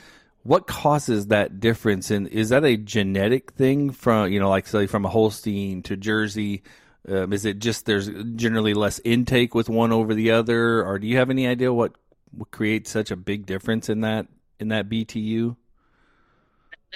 what 0.43 0.67
causes 0.67 1.29
that 1.29 1.61
difference? 1.61 2.11
And 2.11 2.27
is 2.29 2.49
that 2.49 2.65
a 2.65 2.77
genetic 2.77 3.53
thing 3.53 3.91
from, 3.91 4.33
you 4.33 4.41
know, 4.41 4.49
like 4.49 4.67
say 4.67 4.87
from 4.87 5.05
a 5.05 5.09
Holstein 5.09 5.83
to 5.83 5.97
Jersey? 5.97 6.63
Um, 7.09 7.33
is 7.33 7.45
it 7.45 7.59
just 7.59 7.87
there's 7.87 8.11
generally 8.37 8.75
less 8.75 9.01
intake 9.05 9.55
with 9.55 9.69
one 9.69 9.93
over 9.93 10.15
the 10.15 10.31
other, 10.33 10.85
or 10.85 10.99
do 10.99 11.07
you 11.07 11.17
have 11.17 11.31
any 11.31 11.47
idea 11.47 11.73
what, 11.73 11.93
what 12.31 12.51
creates 12.51 12.91
such 12.91 13.11
a 13.11 13.17
big 13.17 13.47
difference 13.47 13.89
in 13.89 14.03
that 14.03 14.27
in 14.59 14.69
that 14.69 14.89
BTU? 14.89 15.57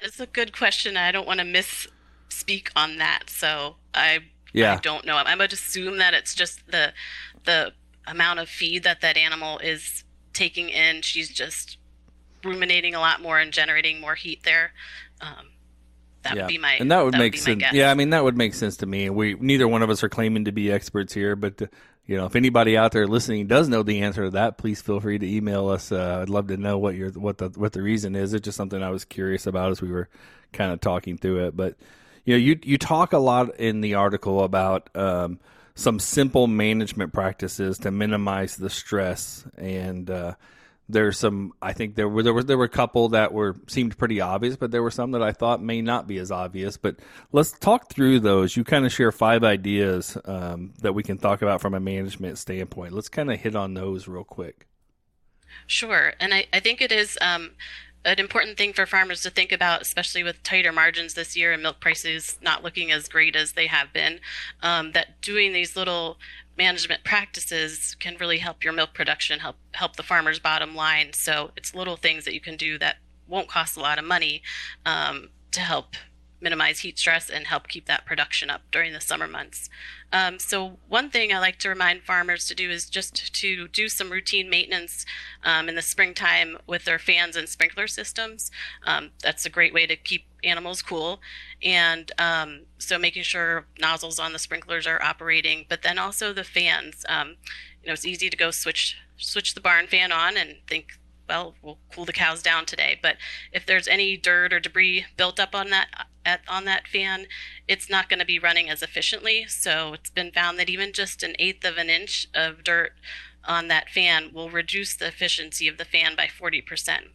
It's 0.02 0.20
a 0.20 0.26
good 0.26 0.56
question. 0.56 0.96
I 0.96 1.12
don't 1.12 1.26
want 1.26 1.40
to 1.40 1.46
misspeak 1.46 2.68
on 2.76 2.98
that, 2.98 3.30
so 3.30 3.76
I 3.94 4.20
Yeah. 4.52 4.74
I 4.74 4.76
don't 4.76 5.04
know. 5.06 5.16
I 5.16 5.34
would 5.36 5.52
assume 5.52 5.98
that 5.98 6.14
it's 6.14 6.34
just 6.34 6.66
the 6.66 6.92
the 7.44 7.72
amount 8.06 8.38
of 8.40 8.48
feed 8.48 8.82
that 8.84 9.00
that 9.00 9.16
animal 9.16 9.58
is 9.58 10.04
taking 10.32 10.68
in. 10.68 11.02
She's 11.02 11.30
just 11.30 11.78
ruminating 12.44 12.94
a 12.94 13.00
lot 13.00 13.22
more 13.22 13.38
and 13.38 13.52
generating 13.52 14.00
more 14.00 14.14
heat 14.14 14.42
there. 14.42 14.72
Um, 15.20 15.50
that 16.22 16.36
would 16.36 16.46
be 16.48 16.58
my 16.58 16.74
and 16.74 16.90
that 16.90 17.04
would 17.04 17.16
make 17.16 17.32
be 17.32 17.38
my 17.38 17.60
sense. 17.60 17.74
Yeah, 17.74 17.90
I 17.90 17.94
mean 17.94 18.10
that 18.10 18.24
would 18.24 18.36
make 18.36 18.54
sense 18.54 18.78
to 18.78 18.86
me. 18.86 19.10
We 19.10 19.34
neither 19.34 19.68
one 19.68 19.82
of 19.82 19.90
us 19.90 20.02
are 20.02 20.08
claiming 20.08 20.46
to 20.46 20.52
be 20.52 20.72
experts 20.72 21.12
here, 21.12 21.36
but 21.36 21.60
uh, 21.60 21.66
you 22.06 22.16
know, 22.16 22.26
if 22.26 22.36
anybody 22.36 22.76
out 22.76 22.92
there 22.92 23.06
listening 23.06 23.46
does 23.46 23.68
know 23.68 23.82
the 23.82 24.02
answer 24.02 24.24
to 24.24 24.30
that, 24.30 24.58
please 24.58 24.82
feel 24.82 25.00
free 25.00 25.18
to 25.18 25.26
email 25.26 25.68
us. 25.68 25.90
Uh, 25.92 26.20
I'd 26.22 26.28
love 26.28 26.48
to 26.48 26.56
know 26.56 26.78
what 26.78 26.94
your 26.94 27.10
what 27.10 27.38
the 27.38 27.48
what 27.50 27.72
the 27.72 27.82
reason 27.82 28.16
is. 28.16 28.34
It's 28.34 28.44
just 28.44 28.56
something 28.56 28.82
I 28.82 28.90
was 28.90 29.04
curious 29.04 29.46
about 29.46 29.70
as 29.70 29.80
we 29.80 29.90
were 29.90 30.08
kind 30.52 30.72
of 30.72 30.80
talking 30.80 31.16
through 31.18 31.46
it. 31.46 31.56
But 31.56 31.76
you 32.24 32.34
know, 32.34 32.38
you 32.38 32.58
you 32.62 32.78
talk 32.78 33.12
a 33.12 33.18
lot 33.18 33.56
in 33.56 33.80
the 33.80 33.94
article 33.94 34.42
about 34.44 34.90
um, 34.94 35.40
some 35.74 35.98
simple 35.98 36.46
management 36.46 37.12
practices 37.12 37.78
to 37.78 37.90
minimize 37.90 38.56
the 38.56 38.70
stress 38.70 39.44
and. 39.56 40.10
Uh, 40.10 40.34
There's 40.86 41.18
some. 41.18 41.54
I 41.62 41.72
think 41.72 41.94
there 41.94 42.10
were 42.10 42.22
there 42.22 42.34
were 42.34 42.42
there 42.42 42.58
were 42.58 42.66
a 42.66 42.68
couple 42.68 43.08
that 43.08 43.32
were 43.32 43.56
seemed 43.68 43.96
pretty 43.96 44.20
obvious, 44.20 44.56
but 44.56 44.70
there 44.70 44.82
were 44.82 44.90
some 44.90 45.12
that 45.12 45.22
I 45.22 45.32
thought 45.32 45.62
may 45.62 45.80
not 45.80 46.06
be 46.06 46.18
as 46.18 46.30
obvious. 46.30 46.76
But 46.76 46.96
let's 47.32 47.52
talk 47.52 47.88
through 47.88 48.20
those. 48.20 48.54
You 48.54 48.64
kind 48.64 48.84
of 48.84 48.92
share 48.92 49.10
five 49.10 49.44
ideas 49.44 50.18
um, 50.26 50.74
that 50.82 50.92
we 50.92 51.02
can 51.02 51.16
talk 51.16 51.40
about 51.40 51.62
from 51.62 51.72
a 51.72 51.80
management 51.80 52.36
standpoint. 52.36 52.92
Let's 52.92 53.08
kind 53.08 53.32
of 53.32 53.40
hit 53.40 53.56
on 53.56 53.72
those 53.72 54.06
real 54.06 54.24
quick. 54.24 54.66
Sure, 55.66 56.12
and 56.20 56.34
I, 56.34 56.44
I 56.52 56.60
think 56.60 56.82
it 56.82 56.92
is 56.92 57.16
um, 57.22 57.52
an 58.04 58.18
important 58.18 58.56
thing 58.58 58.72
for 58.72 58.86
farmers 58.86 59.22
to 59.22 59.30
think 59.30 59.52
about, 59.52 59.82
especially 59.82 60.22
with 60.22 60.42
tighter 60.42 60.72
margins 60.72 61.14
this 61.14 61.36
year 61.36 61.52
and 61.52 61.62
milk 61.62 61.80
prices 61.80 62.38
not 62.42 62.62
looking 62.62 62.90
as 62.90 63.08
great 63.08 63.34
as 63.34 63.52
they 63.52 63.66
have 63.66 63.92
been, 63.92 64.20
um, 64.62 64.92
that 64.92 65.20
doing 65.20 65.52
these 65.52 65.76
little 65.76 66.18
management 66.56 67.02
practices 67.02 67.96
can 67.98 68.16
really 68.18 68.38
help 68.38 68.62
your 68.62 68.72
milk 68.72 68.94
production, 68.94 69.40
help 69.40 69.56
help 69.72 69.96
the 69.96 70.02
farmer's 70.02 70.38
bottom 70.38 70.74
line. 70.74 71.12
So 71.12 71.50
it's 71.56 71.74
little 71.74 71.96
things 71.96 72.24
that 72.24 72.34
you 72.34 72.40
can 72.40 72.56
do 72.56 72.78
that 72.78 72.96
won't 73.26 73.48
cost 73.48 73.76
a 73.76 73.80
lot 73.80 73.98
of 73.98 74.04
money 74.04 74.42
um, 74.84 75.30
to 75.52 75.60
help 75.60 75.96
minimize 76.44 76.80
heat 76.80 76.98
stress 76.98 77.28
and 77.28 77.46
help 77.46 77.66
keep 77.66 77.86
that 77.86 78.04
production 78.04 78.50
up 78.50 78.60
during 78.70 78.92
the 78.92 79.00
summer 79.00 79.26
months. 79.26 79.68
Um, 80.12 80.38
so 80.38 80.78
one 80.86 81.10
thing 81.10 81.32
I 81.32 81.40
like 81.40 81.58
to 81.60 81.68
remind 81.68 82.02
farmers 82.02 82.46
to 82.46 82.54
do 82.54 82.70
is 82.70 82.88
just 82.88 83.34
to 83.34 83.66
do 83.66 83.88
some 83.88 84.10
routine 84.10 84.48
maintenance 84.48 85.04
um, 85.42 85.68
in 85.68 85.74
the 85.74 85.82
springtime 85.82 86.58
with 86.68 86.84
their 86.84 87.00
fans 87.00 87.34
and 87.34 87.48
sprinkler 87.48 87.88
systems. 87.88 88.52
Um, 88.84 89.10
that's 89.22 89.44
a 89.44 89.50
great 89.50 89.74
way 89.74 89.86
to 89.86 89.96
keep 89.96 90.26
animals 90.44 90.82
cool, 90.82 91.20
and 91.62 92.12
um, 92.18 92.60
so 92.78 92.98
making 92.98 93.22
sure 93.22 93.66
nozzles 93.80 94.20
on 94.20 94.32
the 94.32 94.38
sprinklers 94.38 94.86
are 94.86 95.02
operating, 95.02 95.64
but 95.68 95.82
then 95.82 95.98
also 95.98 96.32
the 96.32 96.44
fans. 96.44 97.04
Um, 97.08 97.36
you 97.82 97.88
know, 97.88 97.94
it's 97.94 98.06
easy 98.06 98.30
to 98.30 98.36
go 98.36 98.50
switch 98.50 98.96
switch 99.16 99.54
the 99.54 99.60
barn 99.60 99.86
fan 99.86 100.12
on 100.12 100.36
and 100.36 100.56
think 100.68 100.98
well, 101.28 101.54
we'll 101.62 101.78
cool 101.92 102.04
the 102.04 102.12
cows 102.12 102.42
down 102.42 102.66
today. 102.66 102.98
But 103.00 103.16
if 103.52 103.64
there's 103.64 103.88
any 103.88 104.16
dirt 104.16 104.52
or 104.52 104.60
debris 104.60 105.06
built 105.16 105.40
up 105.40 105.54
on 105.54 105.70
that 105.70 105.88
at, 106.24 106.40
on 106.48 106.64
that 106.64 106.88
fan, 106.88 107.26
it's 107.68 107.90
not 107.90 108.08
going 108.08 108.18
to 108.18 108.24
be 108.24 108.38
running 108.38 108.70
as 108.70 108.82
efficiently. 108.82 109.46
So 109.48 109.92
it's 109.94 110.10
been 110.10 110.32
found 110.32 110.58
that 110.58 110.70
even 110.70 110.92
just 110.92 111.22
an 111.22 111.34
eighth 111.38 111.64
of 111.64 111.76
an 111.76 111.90
inch 111.90 112.28
of 112.34 112.64
dirt 112.64 112.92
on 113.44 113.68
that 113.68 113.90
fan 113.90 114.30
will 114.32 114.50
reduce 114.50 114.94
the 114.94 115.08
efficiency 115.08 115.68
of 115.68 115.76
the 115.76 115.84
fan 115.84 116.16
by 116.16 116.26
40%. 116.26 117.08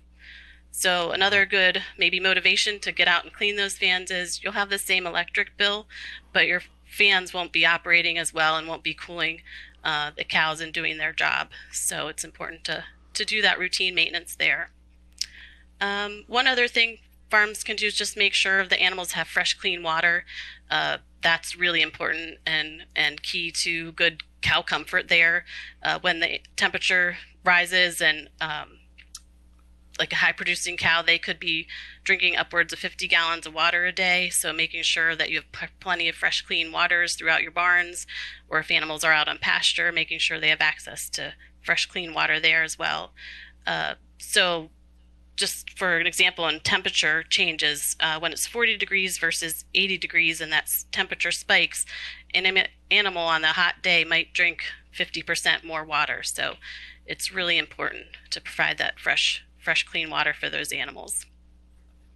So 0.72 1.12
another 1.12 1.46
good 1.46 1.84
maybe 1.98 2.20
motivation 2.20 2.80
to 2.80 2.92
get 2.92 3.08
out 3.08 3.24
and 3.24 3.34
clean 3.34 3.56
those 3.56 3.78
fans 3.78 4.12
is 4.12 4.44
you'll 4.44 4.54
have 4.54 4.70
the 4.70 4.78
same 4.78 5.08
electric 5.08 5.58
bill, 5.58 5.88
but 6.32 6.48
your 6.48 6.62
fans 6.86 7.34
won't 7.34 7.52
be 7.52 7.66
operating 7.66 8.18
as 8.18 8.34
well 8.34 8.56
and 8.56 8.68
won't 8.68 8.84
be 8.84 8.94
cooling 8.94 9.42
uh, 9.84 10.12
the 10.16 10.24
cows 10.24 10.62
and 10.62 10.74
doing 10.74 10.98
their 10.98 11.14
job. 11.14 11.50
So 11.72 12.08
it's 12.08 12.24
important 12.24 12.64
to 12.66 12.86
to 13.16 13.26
do 13.26 13.42
that 13.42 13.60
routine 13.60 13.96
maintenance 13.96 14.36
there. 14.36 14.70
Um, 15.82 16.24
one 16.28 16.48
other 16.48 16.68
thing 16.68 17.00
farms 17.30 17.64
can 17.64 17.76
do 17.76 17.88
is 17.88 17.96
just 17.96 18.18
make 18.18 18.34
sure 18.34 18.66
the 18.66 18.82
animals 18.82 19.14
have 19.14 19.28
fresh, 19.28 19.54
clean 19.54 19.84
water. 19.84 20.26
Uh, 20.70 20.98
that's 21.22 21.58
really 21.58 21.82
important 21.82 22.38
and 22.46 22.86
and 22.96 23.22
key 23.22 23.52
to 23.52 23.92
good 23.94 24.24
cow 24.42 24.62
comfort 24.62 25.10
there. 25.10 25.46
Uh, 25.84 26.00
when 26.00 26.20
the 26.20 26.42
temperature 26.56 27.18
rises 27.44 28.02
and 28.02 28.30
um, 28.40 28.80
like 30.00 30.14
a 30.14 30.18
high 30.18 30.32
producing 30.32 30.78
cow, 30.78 31.02
they 31.02 31.20
could 31.20 31.40
be 31.40 31.68
drinking 32.04 32.38
upwards 32.38 32.72
of 32.72 32.80
50 32.80 33.08
gallons 33.08 33.46
of 33.46 33.54
water 33.54 33.86
a 33.86 33.92
day. 33.92 34.30
So 34.30 34.54
making 34.54 34.84
sure 34.84 35.16
that 35.16 35.30
you 35.30 35.38
have 35.38 35.52
p- 35.52 35.68
plenty 35.80 36.08
of 36.08 36.16
fresh, 36.16 36.42
clean 36.42 36.72
waters 36.72 37.16
throughout 37.16 37.42
your 37.42 37.52
barns, 37.52 38.08
or 38.48 38.60
if 38.60 38.72
animals 38.72 39.04
are 39.04 39.12
out 39.12 39.28
on 39.28 39.38
pasture, 39.38 39.92
making 39.92 40.20
sure 40.20 40.40
they 40.40 40.50
have 40.50 40.62
access 40.62 41.10
to 41.12 41.34
fresh, 41.62 41.86
clean 41.86 42.14
water 42.14 42.40
there 42.40 42.64
as 42.64 42.80
well. 42.80 43.12
Uh, 43.68 43.96
so, 44.18 44.70
just 45.36 45.78
for 45.78 45.98
an 45.98 46.08
example, 46.08 46.48
in 46.48 46.60
temperature 46.60 47.24
changes, 47.24 47.96
uh, 48.00 48.20
when 48.20 48.32
it's 48.32 48.48
40 48.48 48.78
degrees 48.78 49.18
versus 49.18 49.66
80 49.74 49.98
degrees 49.98 50.42
and 50.42 50.52
that 50.52 50.70
temperature 50.92 51.32
spikes, 51.32 51.86
an 52.34 52.68
animal 52.92 53.24
on 53.24 53.44
a 53.44 53.54
hot 53.54 53.82
day 53.82 54.04
might 54.04 54.34
drink 54.34 54.64
50% 54.96 55.64
more 55.64 55.84
water. 55.86 56.24
So, 56.24 56.56
it's 57.10 57.34
really 57.34 57.58
important 57.58 58.06
to 58.30 58.40
provide 58.40 58.78
that 58.78 59.00
fresh, 59.00 59.44
fresh, 59.58 59.84
clean 59.84 60.10
water 60.12 60.34
for 60.34 60.50
those 60.50 60.72
animals. 60.72 61.26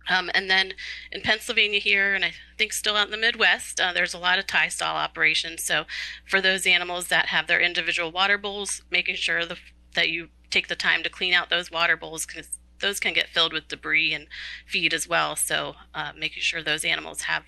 Um, 0.07 0.29
and 0.33 0.49
then 0.49 0.73
in 1.11 1.21
Pennsylvania 1.21 1.79
here, 1.79 2.13
and 2.13 2.23
I 2.23 2.33
think 2.57 2.73
still 2.73 2.95
out 2.95 3.05
in 3.05 3.11
the 3.11 3.17
Midwest, 3.17 3.79
uh, 3.79 3.91
there's 3.93 4.13
a 4.13 4.19
lot 4.19 4.37
of 4.37 4.45
tie 4.45 4.67
stall 4.67 4.95
operations. 4.95 5.63
So 5.63 5.85
for 6.27 6.41
those 6.41 6.67
animals 6.67 7.07
that 7.07 7.27
have 7.27 7.47
their 7.47 7.59
individual 7.59 8.11
water 8.11 8.37
bowls, 8.37 8.83
making 8.91 9.15
sure 9.15 9.45
the, 9.45 9.57
that 9.95 10.09
you 10.09 10.29
take 10.51 10.67
the 10.67 10.75
time 10.75 11.03
to 11.03 11.09
clean 11.09 11.33
out 11.33 11.49
those 11.49 11.71
water 11.71 11.97
bowls 11.97 12.25
because 12.25 12.59
those 12.79 12.99
can 12.99 13.13
get 13.13 13.29
filled 13.29 13.53
with 13.53 13.67
debris 13.67 14.13
and 14.13 14.27
feed 14.65 14.93
as 14.93 15.07
well. 15.07 15.35
So 15.35 15.75
uh, 15.93 16.11
making 16.17 16.41
sure 16.41 16.61
those 16.61 16.85
animals 16.85 17.23
have 17.23 17.45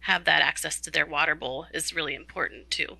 have 0.00 0.24
that 0.24 0.42
access 0.42 0.80
to 0.80 0.90
their 0.90 1.06
water 1.06 1.34
bowl 1.34 1.66
is 1.74 1.94
really 1.94 2.14
important 2.14 2.70
too. 2.70 2.96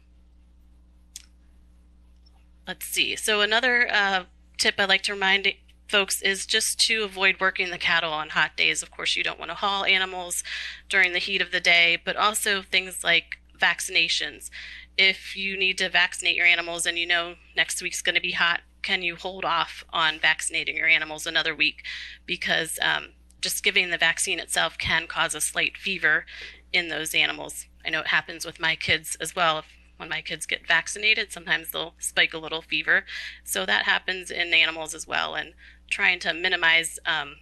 Let's 2.67 2.87
see. 2.87 3.17
So 3.17 3.41
another 3.41 3.89
uh, 3.91 4.25
tip 4.59 4.75
I 4.79 4.85
like 4.85 5.03
to 5.03 5.15
remind 5.15 5.49
folks 5.89 6.21
is 6.21 6.45
just 6.45 6.79
to 6.81 7.03
avoid 7.05 7.41
working 7.41 7.71
the 7.71 7.79
cattle 7.79 8.13
on 8.13 8.31
hot 8.31 8.57
days. 8.57 8.83
Of 8.83 8.91
course, 8.91 9.17
you 9.17 9.25
don't 9.25 9.39
want 9.39 9.51
to 9.51 9.55
haul 9.55 9.85
animals 9.85 10.45
during 10.89 11.13
the 11.13 11.19
heat 11.19 11.41
of 11.41 11.51
the 11.51 11.61
day, 11.61 11.99
but 12.05 12.17
also 12.17 12.63
things 12.63 13.03
like 13.03 13.39
vaccinations. 13.59 14.51
If 14.97 15.37
you 15.37 15.57
need 15.57 15.79
to 15.79 15.89
vaccinate 15.89 16.37
your 16.37 16.47
animals 16.47 16.85
and 16.85 16.99
you 16.99 17.07
know 17.07 17.37
next 17.57 17.81
week's 17.83 18.03
going 18.03 18.17
to 18.17 18.21
be 18.21 18.33
hot, 18.33 18.61
can 18.89 19.03
you 19.03 19.17
hold 19.17 19.45
off 19.45 19.85
on 19.93 20.19
vaccinating 20.19 20.75
your 20.75 20.89
animals 20.89 21.27
another 21.27 21.55
week? 21.55 21.85
Because 22.25 22.79
um, 22.81 23.09
just 23.39 23.63
giving 23.63 23.91
the 23.91 23.99
vaccine 23.99 24.39
itself 24.39 24.79
can 24.79 25.07
cause 25.07 25.35
a 25.35 25.43
slight 25.43 25.77
fever 25.77 26.25
in 26.73 26.89
those 26.89 27.15
animals. 27.15 27.67
I 27.85 27.91
know 27.91 28.01
it 28.01 28.07
happens 28.07 28.47
with 28.47 28.59
my 28.59 28.77
kids 28.77 29.15
as 29.21 29.37
well. 29.37 29.65
When 29.99 30.09
my 30.09 30.23
kids 30.23 30.47
get 30.47 30.67
vaccinated, 30.67 31.33
sometimes 31.33 31.71
they'll 31.71 31.93
spike 31.99 32.33
a 32.33 32.39
little 32.39 32.63
fever. 32.63 33.05
So 33.45 33.67
that 33.67 33.85
happens 33.85 34.31
in 34.31 34.55
animals 34.55 34.95
as 34.95 35.07
well. 35.07 35.35
And 35.35 35.53
trying 35.91 36.19
to 36.21 36.33
minimize 36.33 36.99
um, 37.05 37.37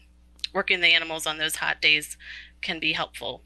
working 0.53 0.81
the 0.81 0.95
animals 0.95 1.29
on 1.29 1.39
those 1.39 1.55
hot 1.55 1.81
days 1.81 2.17
can 2.61 2.81
be 2.81 2.93
helpful. 2.93 3.43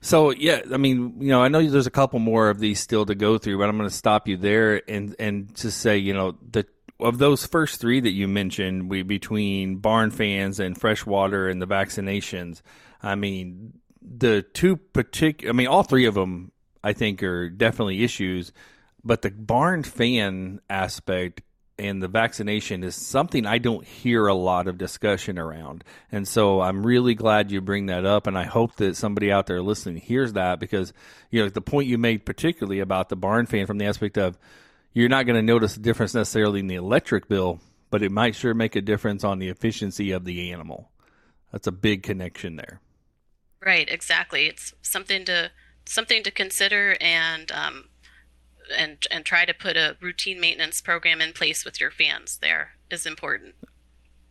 So 0.00 0.30
yeah, 0.30 0.62
I 0.72 0.78
mean, 0.78 1.16
you 1.20 1.28
know, 1.28 1.42
I 1.42 1.48
know 1.48 1.68
there's 1.68 1.86
a 1.86 1.90
couple 1.90 2.20
more 2.20 2.48
of 2.48 2.58
these 2.58 2.80
still 2.80 3.04
to 3.04 3.14
go 3.14 3.36
through, 3.36 3.58
but 3.58 3.68
I'm 3.68 3.76
going 3.76 3.90
to 3.90 3.94
stop 3.94 4.28
you 4.28 4.38
there 4.38 4.80
and 4.88 5.14
and 5.18 5.54
just 5.54 5.78
say, 5.82 5.98
you 5.98 6.14
know, 6.14 6.38
the 6.52 6.64
of 7.00 7.18
those 7.18 7.46
first 7.46 7.80
three 7.80 8.00
that 8.00 8.10
you 8.10 8.28
mentioned, 8.28 8.90
we 8.90 9.02
between 9.02 9.76
barn 9.76 10.10
fans 10.10 10.58
and 10.60 10.78
freshwater 10.78 11.48
and 11.48 11.62
the 11.62 11.66
vaccinations. 11.66 12.62
I 13.02 13.14
mean, 13.14 13.74
the 14.02 14.42
two 14.42 14.76
particular, 14.76 15.50
I 15.50 15.52
mean, 15.54 15.68
all 15.68 15.82
three 15.82 16.06
of 16.06 16.14
them, 16.14 16.52
I 16.82 16.92
think, 16.92 17.22
are 17.22 17.48
definitely 17.48 18.02
issues. 18.02 18.52
But 19.04 19.22
the 19.22 19.30
barn 19.30 19.84
fan 19.84 20.60
aspect 20.68 21.42
and 21.78 22.02
the 22.02 22.08
vaccination 22.08 22.82
is 22.82 22.96
something 22.96 23.46
I 23.46 23.58
don't 23.58 23.86
hear 23.86 24.26
a 24.26 24.34
lot 24.34 24.66
of 24.66 24.78
discussion 24.78 25.38
around. 25.38 25.84
And 26.10 26.26
so 26.26 26.60
I'm 26.60 26.84
really 26.84 27.14
glad 27.14 27.52
you 27.52 27.60
bring 27.60 27.86
that 27.86 28.04
up. 28.04 28.26
And 28.26 28.36
I 28.36 28.44
hope 28.44 28.74
that 28.76 28.96
somebody 28.96 29.30
out 29.30 29.46
there 29.46 29.62
listening 29.62 29.98
hears 29.98 30.32
that 30.32 30.58
because, 30.58 30.92
you 31.30 31.42
know, 31.42 31.48
the 31.48 31.60
point 31.60 31.86
you 31.86 31.96
made 31.96 32.26
particularly 32.26 32.80
about 32.80 33.08
the 33.08 33.16
barn 33.16 33.46
fan 33.46 33.66
from 33.66 33.78
the 33.78 33.86
aspect 33.86 34.18
of 34.18 34.36
you're 34.98 35.08
not 35.08 35.26
going 35.26 35.36
to 35.36 35.42
notice 35.42 35.76
a 35.76 35.80
difference 35.80 36.14
necessarily 36.14 36.60
in 36.60 36.66
the 36.66 36.74
electric 36.74 37.28
bill, 37.28 37.60
but 37.88 38.02
it 38.02 38.10
might 38.10 38.34
sure 38.34 38.52
make 38.52 38.74
a 38.74 38.80
difference 38.80 39.22
on 39.22 39.38
the 39.38 39.48
efficiency 39.48 40.10
of 40.10 40.24
the 40.24 40.50
animal. 40.50 40.90
That's 41.52 41.68
a 41.68 41.72
big 41.72 42.02
connection 42.02 42.56
there. 42.56 42.80
Right, 43.64 43.88
exactly. 43.88 44.46
It's 44.46 44.74
something 44.82 45.24
to 45.26 45.50
something 45.84 46.22
to 46.22 46.30
consider 46.30 46.96
and 47.00 47.50
um, 47.52 47.84
and 48.76 48.98
and 49.10 49.24
try 49.24 49.44
to 49.44 49.54
put 49.54 49.76
a 49.76 49.96
routine 50.00 50.40
maintenance 50.40 50.80
program 50.80 51.20
in 51.20 51.32
place 51.32 51.64
with 51.64 51.80
your 51.80 51.90
fans 51.90 52.38
there 52.38 52.72
is 52.90 53.06
important. 53.06 53.54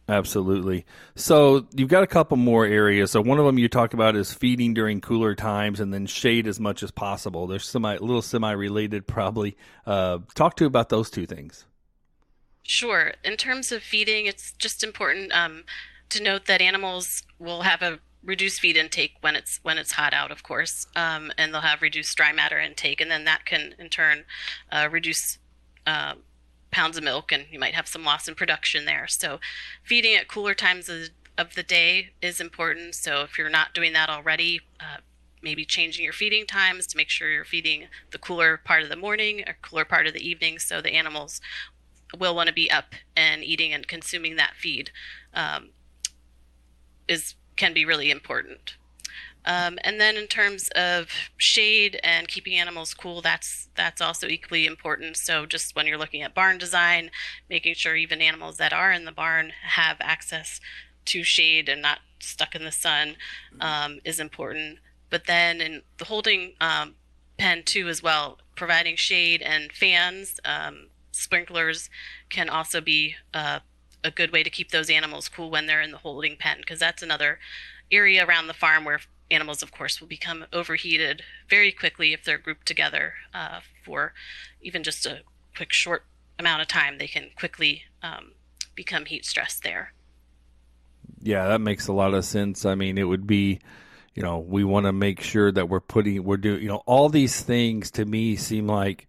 Absolutely. 0.09 0.85
So 1.15 1.67
you've 1.75 1.89
got 1.89 2.03
a 2.03 2.07
couple 2.07 2.37
more 2.37 2.65
areas. 2.65 3.11
So 3.11 3.21
one 3.21 3.39
of 3.39 3.45
them 3.45 3.57
you 3.57 3.67
talked 3.67 3.93
about 3.93 4.15
is 4.15 4.33
feeding 4.33 4.73
during 4.73 5.01
cooler 5.01 5.35
times, 5.35 5.81
and 5.81 5.93
then 5.93 6.05
shade 6.05 6.47
as 6.47 6.59
much 6.59 6.81
as 6.81 6.91
possible. 6.91 7.45
There's 7.45 7.67
semi 7.67 7.97
little 7.97 8.21
semi 8.21 8.51
related, 8.51 9.05
probably. 9.05 9.57
Uh, 9.85 10.19
talk 10.33 10.55
to 10.57 10.65
about 10.65 10.89
those 10.89 11.09
two 11.09 11.25
things. 11.25 11.65
Sure. 12.63 13.13
In 13.23 13.35
terms 13.35 13.71
of 13.71 13.83
feeding, 13.83 14.27
it's 14.27 14.53
just 14.53 14.83
important 14.83 15.33
um, 15.33 15.63
to 16.09 16.23
note 16.23 16.45
that 16.45 16.61
animals 16.61 17.23
will 17.39 17.61
have 17.61 17.81
a 17.81 17.99
reduced 18.23 18.59
feed 18.59 18.77
intake 18.77 19.13
when 19.21 19.35
it's 19.35 19.59
when 19.63 19.77
it's 19.77 19.91
hot 19.91 20.13
out, 20.13 20.31
of 20.31 20.43
course, 20.43 20.87
um, 20.95 21.31
and 21.37 21.53
they'll 21.53 21.61
have 21.61 21.81
reduced 21.81 22.15
dry 22.15 22.31
matter 22.31 22.59
intake, 22.59 23.01
and 23.01 23.11
then 23.11 23.25
that 23.25 23.45
can 23.45 23.75
in 23.77 23.89
turn 23.89 24.23
uh, 24.71 24.87
reduce 24.89 25.37
uh, 25.85 26.13
pounds 26.71 26.97
of 26.97 27.03
milk, 27.03 27.31
and 27.31 27.45
you 27.51 27.59
might 27.59 27.73
have 27.73 27.87
some 27.87 28.03
loss 28.03 28.27
in 28.27 28.35
production 28.35 28.85
there. 28.85 29.07
So, 29.07 29.39
feeding 29.83 30.15
at 30.15 30.27
cooler 30.27 30.53
times 30.53 30.89
of, 30.89 31.09
the 31.55 31.63
day 31.63 32.09
is 32.21 32.41
important. 32.41 32.95
So, 32.95 33.21
if 33.21 33.37
you're 33.37 33.49
not 33.49 33.73
doing 33.73 33.93
that 33.93 34.09
already, 34.09 34.61
uh, 34.79 34.97
maybe 35.41 35.65
changing 35.65 36.03
your 36.03 36.13
feeding 36.13 36.45
times 36.45 36.87
to 36.87 36.97
make 36.97 37.09
sure 37.09 37.29
you're 37.29 37.45
feeding 37.45 37.85
the 38.11 38.17
cooler 38.17 38.57
part 38.57 38.83
of 38.83 38.89
the 38.89 38.95
morning 38.95 39.43
or 39.47 39.55
cooler 39.61 39.85
part 39.85 40.07
of 40.07 40.13
the 40.13 40.27
evening, 40.27 40.59
so 40.59 40.81
the 40.81 40.93
animals 40.95 41.39
will 42.17 42.35
want 42.35 42.47
to 42.47 42.53
be 42.53 42.71
up 42.71 42.95
and 43.15 43.43
eating 43.43 43.73
and 43.73 43.87
consuming 43.87 44.35
that 44.37 44.53
feed 44.55 44.91
um, 45.33 45.69
is 47.07 47.35
can 47.55 47.73
be 47.73 47.85
really 47.85 48.11
important. 48.11 48.75
Um, 49.47 49.79
and 49.85 49.99
then 49.99 50.17
in 50.17 50.27
terms 50.27 50.67
of 50.75 51.07
shade 51.37 52.01
and 52.03 52.27
keeping 52.27 52.55
animals 52.55 52.93
cool, 52.93 53.21
that's 53.21 53.69
that's 53.75 54.01
also 54.01 54.27
equally 54.27 54.65
important. 54.65 55.15
So 55.15 55.45
just 55.45 55.73
when 55.73 55.87
you're 55.87 55.97
looking 55.97 56.21
at 56.21 56.35
barn 56.35 56.57
design, 56.57 57.11
making 57.49 57.75
sure 57.75 57.95
even 57.95 58.21
animals 58.21 58.57
that 58.57 58.73
are 58.73 58.91
in 58.91 59.05
the 59.05 59.11
barn 59.11 59.53
have 59.63 59.97
access 60.01 60.59
to 61.05 61.23
shade 61.23 61.69
and 61.69 61.81
not 61.81 61.99
stuck 62.19 62.55
in 62.55 62.65
the 62.65 62.71
sun 62.73 63.15
um, 63.61 63.99
is 64.03 64.19
important. 64.19 64.79
But 65.09 65.27
then 65.27 65.61
in 65.61 65.83
the 65.97 66.05
holding 66.05 66.53
um, 66.59 66.95
pen 67.37 67.63
too 67.63 67.87
as 67.87 68.03
well, 68.03 68.39
providing 68.55 68.97
shade 68.97 69.41
and 69.41 69.71
fans, 69.71 70.41
um, 70.43 70.87
sprinklers 71.13 71.89
can 72.29 72.49
also 72.49 72.81
be 72.81 73.15
uh, 73.33 73.59
a 74.03 74.11
good 74.11 74.33
way 74.33 74.43
to 74.43 74.49
keep 74.49 74.71
those 74.71 74.89
animals 74.89 75.29
cool 75.29 75.49
when 75.49 75.67
they're 75.67 75.81
in 75.81 75.91
the 75.91 75.99
holding 75.99 76.35
pen 76.35 76.57
because 76.59 76.79
that's 76.79 77.01
another 77.01 77.39
area 77.89 78.25
around 78.25 78.47
the 78.47 78.53
farm 78.53 78.83
where 78.83 78.99
animals, 79.29 79.61
of 79.61 79.71
course, 79.71 79.99
will 79.99 80.07
become 80.07 80.45
overheated 80.53 81.23
very 81.49 81.71
quickly 81.71 82.13
if 82.13 82.23
they're 82.23 82.37
grouped 82.37 82.65
together 82.65 83.13
uh, 83.33 83.59
for 83.83 84.13
even 84.61 84.83
just 84.83 85.05
a 85.05 85.21
quick, 85.55 85.73
short 85.73 86.05
amount 86.39 86.61
of 86.61 86.67
time. 86.67 86.97
They 86.97 87.07
can 87.07 87.29
quickly 87.35 87.83
um, 88.01 88.31
become 88.75 89.05
heat 89.05 89.25
stressed 89.25 89.63
there. 89.63 89.93
Yeah, 91.21 91.47
that 91.47 91.61
makes 91.61 91.87
a 91.87 91.93
lot 91.93 92.13
of 92.13 92.25
sense. 92.25 92.65
I 92.65 92.75
mean, 92.75 92.97
it 92.97 93.03
would 93.03 93.25
be, 93.25 93.59
you 94.13 94.23
know, 94.23 94.39
we 94.39 94.63
want 94.63 94.85
to 94.85 94.93
make 94.93 95.21
sure 95.21 95.51
that 95.51 95.67
we're 95.67 95.79
putting, 95.79 96.23
we're 96.23 96.37
doing, 96.37 96.61
you 96.61 96.67
know, 96.67 96.83
all 96.85 97.09
these 97.09 97.41
things 97.41 97.91
to 97.91 98.05
me 98.05 98.35
seem 98.35 98.67
like, 98.67 99.07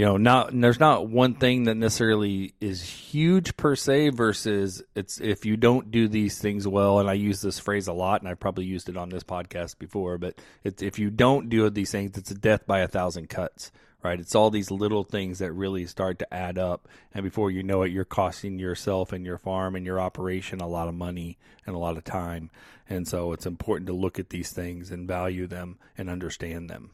you 0.00 0.06
know, 0.06 0.16
not 0.16 0.58
there's 0.58 0.80
not 0.80 1.10
one 1.10 1.34
thing 1.34 1.64
that 1.64 1.74
necessarily 1.74 2.54
is 2.58 2.82
huge 2.82 3.54
per 3.58 3.76
se 3.76 4.08
versus 4.08 4.82
it's 4.94 5.20
if 5.20 5.44
you 5.44 5.58
don't 5.58 5.90
do 5.90 6.08
these 6.08 6.38
things 6.38 6.66
well, 6.66 7.00
and 7.00 7.10
I 7.10 7.12
use 7.12 7.42
this 7.42 7.58
phrase 7.58 7.86
a 7.86 7.92
lot, 7.92 8.22
and 8.22 8.28
I've 8.30 8.40
probably 8.40 8.64
used 8.64 8.88
it 8.88 8.96
on 8.96 9.10
this 9.10 9.24
podcast 9.24 9.78
before, 9.78 10.16
but 10.16 10.36
it's 10.64 10.82
if 10.82 10.98
you 10.98 11.10
don't 11.10 11.50
do 11.50 11.68
these 11.68 11.90
things, 11.90 12.16
it's 12.16 12.30
a 12.30 12.34
death 12.34 12.66
by 12.66 12.78
a 12.80 12.88
thousand 12.88 13.28
cuts, 13.28 13.72
right? 14.02 14.18
It's 14.18 14.34
all 14.34 14.48
these 14.48 14.70
little 14.70 15.04
things 15.04 15.40
that 15.40 15.52
really 15.52 15.84
start 15.84 16.18
to 16.20 16.32
add 16.32 16.56
up, 16.56 16.88
and 17.12 17.22
before 17.22 17.50
you 17.50 17.62
know 17.62 17.82
it, 17.82 17.92
you're 17.92 18.06
costing 18.06 18.58
yourself 18.58 19.12
and 19.12 19.26
your 19.26 19.36
farm 19.36 19.76
and 19.76 19.84
your 19.84 20.00
operation 20.00 20.62
a 20.62 20.66
lot 20.66 20.88
of 20.88 20.94
money 20.94 21.36
and 21.66 21.76
a 21.76 21.78
lot 21.78 21.98
of 21.98 22.04
time, 22.04 22.48
and 22.88 23.06
so 23.06 23.34
it's 23.34 23.44
important 23.44 23.86
to 23.88 23.92
look 23.92 24.18
at 24.18 24.30
these 24.30 24.50
things 24.50 24.90
and 24.90 25.06
value 25.06 25.46
them 25.46 25.76
and 25.98 26.08
understand 26.08 26.70
them. 26.70 26.90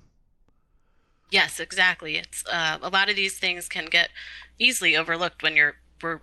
Yes, 1.30 1.58
exactly. 1.58 2.16
It's 2.16 2.44
uh, 2.46 2.78
a 2.80 2.88
lot 2.88 3.08
of 3.08 3.16
these 3.16 3.38
things 3.38 3.68
can 3.68 3.86
get 3.86 4.10
easily 4.58 4.96
overlooked 4.96 5.42
when 5.42 5.56
you're 5.56 5.76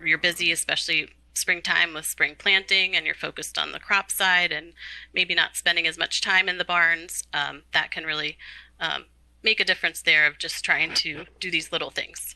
you're 0.04 0.20
busy, 0.20 0.52
especially 0.52 1.10
springtime 1.34 1.94
with 1.94 2.06
spring 2.06 2.36
planting, 2.38 2.96
and 2.96 3.06
you're 3.06 3.16
focused 3.16 3.58
on 3.58 3.72
the 3.72 3.80
crop 3.80 4.12
side, 4.12 4.52
and 4.52 4.74
maybe 5.14 5.34
not 5.34 5.56
spending 5.56 5.88
as 5.88 5.98
much 5.98 6.22
time 6.22 6.48
in 6.48 6.58
the 6.58 6.66
barns. 6.66 7.24
Um, 7.34 7.64
that 7.74 7.92
can 7.92 8.06
really 8.06 8.38
um, 8.80 9.06
make 9.44 9.60
a 9.60 9.66
difference 9.66 10.02
there 10.02 10.26
of 10.28 10.38
just 10.38 10.64
trying 10.64 10.94
to 10.96 11.26
do 11.40 11.52
these 11.52 11.72
little 11.72 11.90
things. 11.92 12.36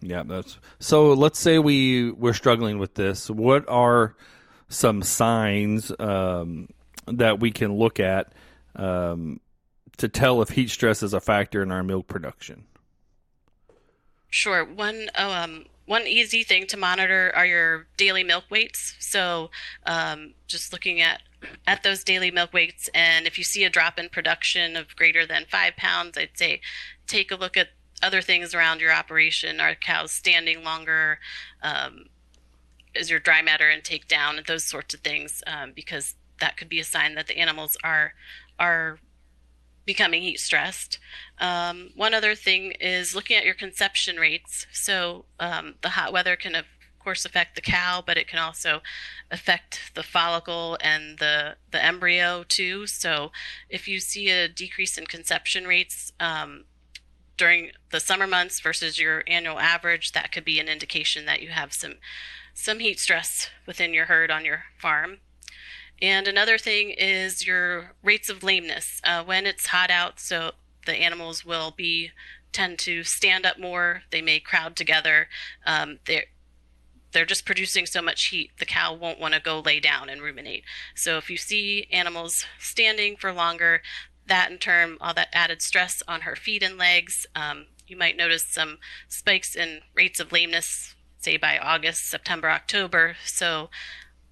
Yeah, 0.00 0.22
that's 0.22 0.58
so. 0.78 1.12
Let's 1.12 1.38
say 1.38 1.58
we 1.58 2.12
we're 2.12 2.32
struggling 2.32 2.78
with 2.78 2.94
this. 2.94 3.28
What 3.28 3.68
are 3.68 4.16
some 4.68 5.02
signs 5.02 5.92
um, 5.98 6.68
that 7.06 7.40
we 7.40 7.50
can 7.50 7.74
look 7.74 8.00
at? 8.00 8.32
Um, 8.76 9.40
to 10.00 10.08
tell 10.08 10.40
if 10.40 10.50
heat 10.50 10.70
stress 10.70 11.02
is 11.02 11.12
a 11.12 11.20
factor 11.20 11.62
in 11.62 11.70
our 11.70 11.82
milk 11.82 12.06
production? 12.06 12.64
Sure. 14.30 14.64
One 14.64 15.10
um, 15.14 15.66
one 15.84 16.06
easy 16.06 16.42
thing 16.42 16.66
to 16.68 16.76
monitor 16.76 17.32
are 17.34 17.44
your 17.44 17.86
daily 17.96 18.24
milk 18.24 18.44
weights. 18.48 18.94
So 18.98 19.50
um, 19.86 20.34
just 20.46 20.72
looking 20.72 21.00
at 21.00 21.22
at 21.66 21.82
those 21.82 22.02
daily 22.02 22.30
milk 22.30 22.52
weights, 22.52 22.88
and 22.94 23.26
if 23.26 23.36
you 23.36 23.44
see 23.44 23.64
a 23.64 23.70
drop 23.70 23.98
in 23.98 24.08
production 24.08 24.76
of 24.76 24.96
greater 24.96 25.26
than 25.26 25.44
five 25.50 25.76
pounds, 25.76 26.16
I'd 26.16 26.36
say 26.36 26.60
take 27.06 27.30
a 27.30 27.36
look 27.36 27.56
at 27.56 27.68
other 28.02 28.22
things 28.22 28.54
around 28.54 28.80
your 28.80 28.92
operation. 28.92 29.60
Are 29.60 29.74
cows 29.74 30.12
standing 30.12 30.64
longer? 30.64 31.18
Um, 31.62 32.06
is 32.94 33.10
your 33.10 33.20
dry 33.20 33.42
matter 33.42 33.68
intake 33.68 34.08
down? 34.08 34.40
Those 34.46 34.64
sorts 34.64 34.94
of 34.94 35.00
things, 35.00 35.42
um, 35.46 35.72
because 35.74 36.14
that 36.40 36.56
could 36.56 36.70
be 36.70 36.80
a 36.80 36.84
sign 36.84 37.16
that 37.16 37.26
the 37.26 37.38
animals 37.38 37.76
are 37.84 38.14
are 38.58 38.98
becoming 39.86 40.22
heat 40.22 40.40
stressed. 40.40 40.98
Um, 41.38 41.90
one 41.96 42.14
other 42.14 42.34
thing 42.34 42.72
is 42.80 43.14
looking 43.14 43.36
at 43.36 43.44
your 43.44 43.54
conception 43.54 44.16
rates. 44.16 44.66
So 44.72 45.24
um, 45.38 45.74
the 45.82 45.90
hot 45.90 46.12
weather 46.12 46.36
can, 46.36 46.54
of 46.54 46.66
course, 46.98 47.24
affect 47.24 47.54
the 47.54 47.62
cow, 47.62 48.02
but 48.06 48.18
it 48.18 48.28
can 48.28 48.38
also 48.38 48.82
affect 49.30 49.92
the 49.94 50.02
follicle 50.02 50.76
and 50.80 51.18
the 51.18 51.56
the 51.70 51.82
embryo 51.82 52.44
too. 52.46 52.86
So 52.86 53.32
if 53.68 53.88
you 53.88 54.00
see 54.00 54.30
a 54.30 54.48
decrease 54.48 54.98
in 54.98 55.06
conception 55.06 55.66
rates 55.66 56.12
um, 56.20 56.64
during 57.36 57.70
the 57.90 58.00
summer 58.00 58.26
months 58.26 58.60
versus 58.60 58.98
your 58.98 59.24
annual 59.26 59.58
average, 59.58 60.12
that 60.12 60.30
could 60.30 60.44
be 60.44 60.60
an 60.60 60.68
indication 60.68 61.24
that 61.26 61.42
you 61.42 61.48
have 61.48 61.72
some 61.72 61.94
some 62.52 62.80
heat 62.80 63.00
stress 63.00 63.48
within 63.66 63.94
your 63.94 64.06
herd 64.06 64.30
on 64.30 64.44
your 64.44 64.64
farm. 64.78 65.18
And 66.02 66.26
another 66.26 66.58
thing 66.58 66.90
is 66.90 67.46
your 67.46 67.92
rates 68.02 68.28
of 68.28 68.42
lameness. 68.42 69.00
Uh, 69.04 69.22
when 69.22 69.46
it's 69.46 69.66
hot 69.66 69.90
out, 69.90 70.18
so 70.18 70.52
the 70.86 70.94
animals 70.94 71.44
will 71.44 71.72
be 71.76 72.10
tend 72.52 72.78
to 72.80 73.04
stand 73.04 73.46
up 73.46 73.58
more. 73.58 74.02
They 74.10 74.22
may 74.22 74.40
crowd 74.40 74.76
together. 74.76 75.28
Um, 75.66 75.98
they're 76.06 76.24
they're 77.12 77.26
just 77.26 77.44
producing 77.44 77.86
so 77.86 78.00
much 78.00 78.26
heat. 78.26 78.52
The 78.60 78.64
cow 78.64 78.94
won't 78.94 79.18
want 79.18 79.34
to 79.34 79.40
go 79.40 79.58
lay 79.58 79.80
down 79.80 80.08
and 80.08 80.22
ruminate. 80.22 80.62
So 80.94 81.16
if 81.16 81.28
you 81.28 81.36
see 81.36 81.88
animals 81.90 82.46
standing 82.60 83.16
for 83.16 83.32
longer, 83.32 83.82
that 84.26 84.50
in 84.50 84.58
turn 84.58 84.96
all 85.00 85.12
that 85.14 85.28
added 85.32 85.60
stress 85.60 86.04
on 86.06 86.20
her 86.20 86.36
feet 86.36 86.62
and 86.62 86.78
legs. 86.78 87.26
Um, 87.34 87.66
you 87.86 87.96
might 87.96 88.16
notice 88.16 88.44
some 88.44 88.78
spikes 89.08 89.56
in 89.56 89.80
rates 89.92 90.20
of 90.20 90.30
lameness, 90.30 90.94
say 91.18 91.36
by 91.36 91.58
August, 91.58 92.08
September, 92.08 92.48
October. 92.48 93.16
So 93.24 93.70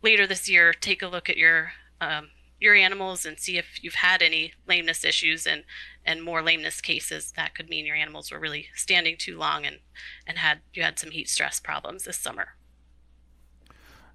later 0.03 0.27
this 0.27 0.49
year 0.49 0.73
take 0.73 1.03
a 1.03 1.09
look 1.09 1.29
at 1.29 1.37
your 1.37 1.73
um, 2.01 2.29
your 2.61 2.75
animals 2.75 3.25
and 3.25 3.39
see 3.39 3.57
if 3.57 3.83
you've 3.83 3.95
had 3.95 4.23
any 4.23 4.53
lameness 4.67 5.05
issues 5.05 5.47
and 5.47 5.65
and 6.05 6.23
more 6.23 6.43
lameness 6.43 6.81
cases 6.81 7.33
that 7.37 7.55
could 7.55 7.69
mean 7.69 7.87
your 7.87 7.97
animals 7.97 8.31
were 8.31 8.39
really 8.39 8.69
standing 8.75 9.17
too 9.17 9.39
long 9.39 9.65
and 9.65 9.79
and 10.27 10.39
had 10.39 10.61
you 10.73 10.83
had 10.83 10.99
some 10.99 11.11
heat 11.11 11.29
stress 11.29 11.61
problems 11.61 12.05
this 12.05 12.19
summer. 12.19 12.49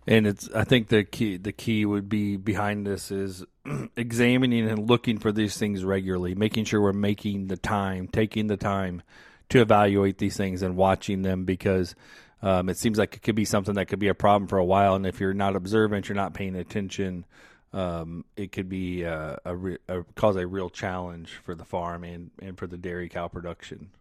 And 0.06 0.28
it's 0.28 0.50
i 0.54 0.66
think 0.66 0.90
the 0.90 1.06
key 1.06 1.38
the 1.38 1.54
key 1.54 1.86
would 1.86 2.10
be 2.10 2.36
behind 2.36 2.86
this 2.86 3.10
is 3.12 3.46
examining 3.96 4.70
and 4.70 4.90
looking 4.90 5.18
for 5.18 5.32
these 5.32 5.58
things 5.58 5.86
regularly 5.86 6.36
making 6.36 6.66
sure 6.66 6.82
we're 6.82 6.92
making 6.92 7.48
the 7.48 7.56
time 7.56 8.10
taking 8.10 8.48
the 8.48 8.58
time 8.58 9.02
to 9.48 9.62
evaluate 9.62 10.18
these 10.18 10.36
things 10.36 10.62
and 10.62 10.76
watching 10.76 11.22
them 11.22 11.46
because 11.46 11.96
um, 12.44 12.68
it 12.68 12.78
seems 12.78 12.98
like 13.00 13.16
it 13.16 13.22
could 13.22 13.36
be 13.36 13.46
something 13.46 13.76
that 13.76 13.86
could 13.86 14.00
be 14.00 14.10
a 14.10 14.14
problem 14.14 14.48
for 14.50 14.58
a 14.58 14.66
while, 14.66 14.96
and 14.96 15.08
if 15.08 15.22
you're 15.22 15.34
not 15.34 15.56
observant, 15.56 16.10
you're 16.10 16.16
not 16.16 16.34
paying 16.34 16.56
attention. 16.56 17.26
Um, 17.72 18.26
it 18.36 18.52
could 18.52 18.68
be 18.68 19.06
uh, 19.06 19.38
a, 19.46 19.56
re- 19.56 19.78
a, 19.88 20.04
cause 20.16 20.36
a 20.36 20.46
real 20.46 20.70
challenge 20.70 21.40
for 21.44 21.56
the 21.56 21.64
farm 21.64 22.04
and, 22.04 22.32
and 22.42 22.58
for 22.58 22.68
the 22.68 22.78
dairy 22.78 23.08
cow 23.08 23.30
production. 23.30 23.92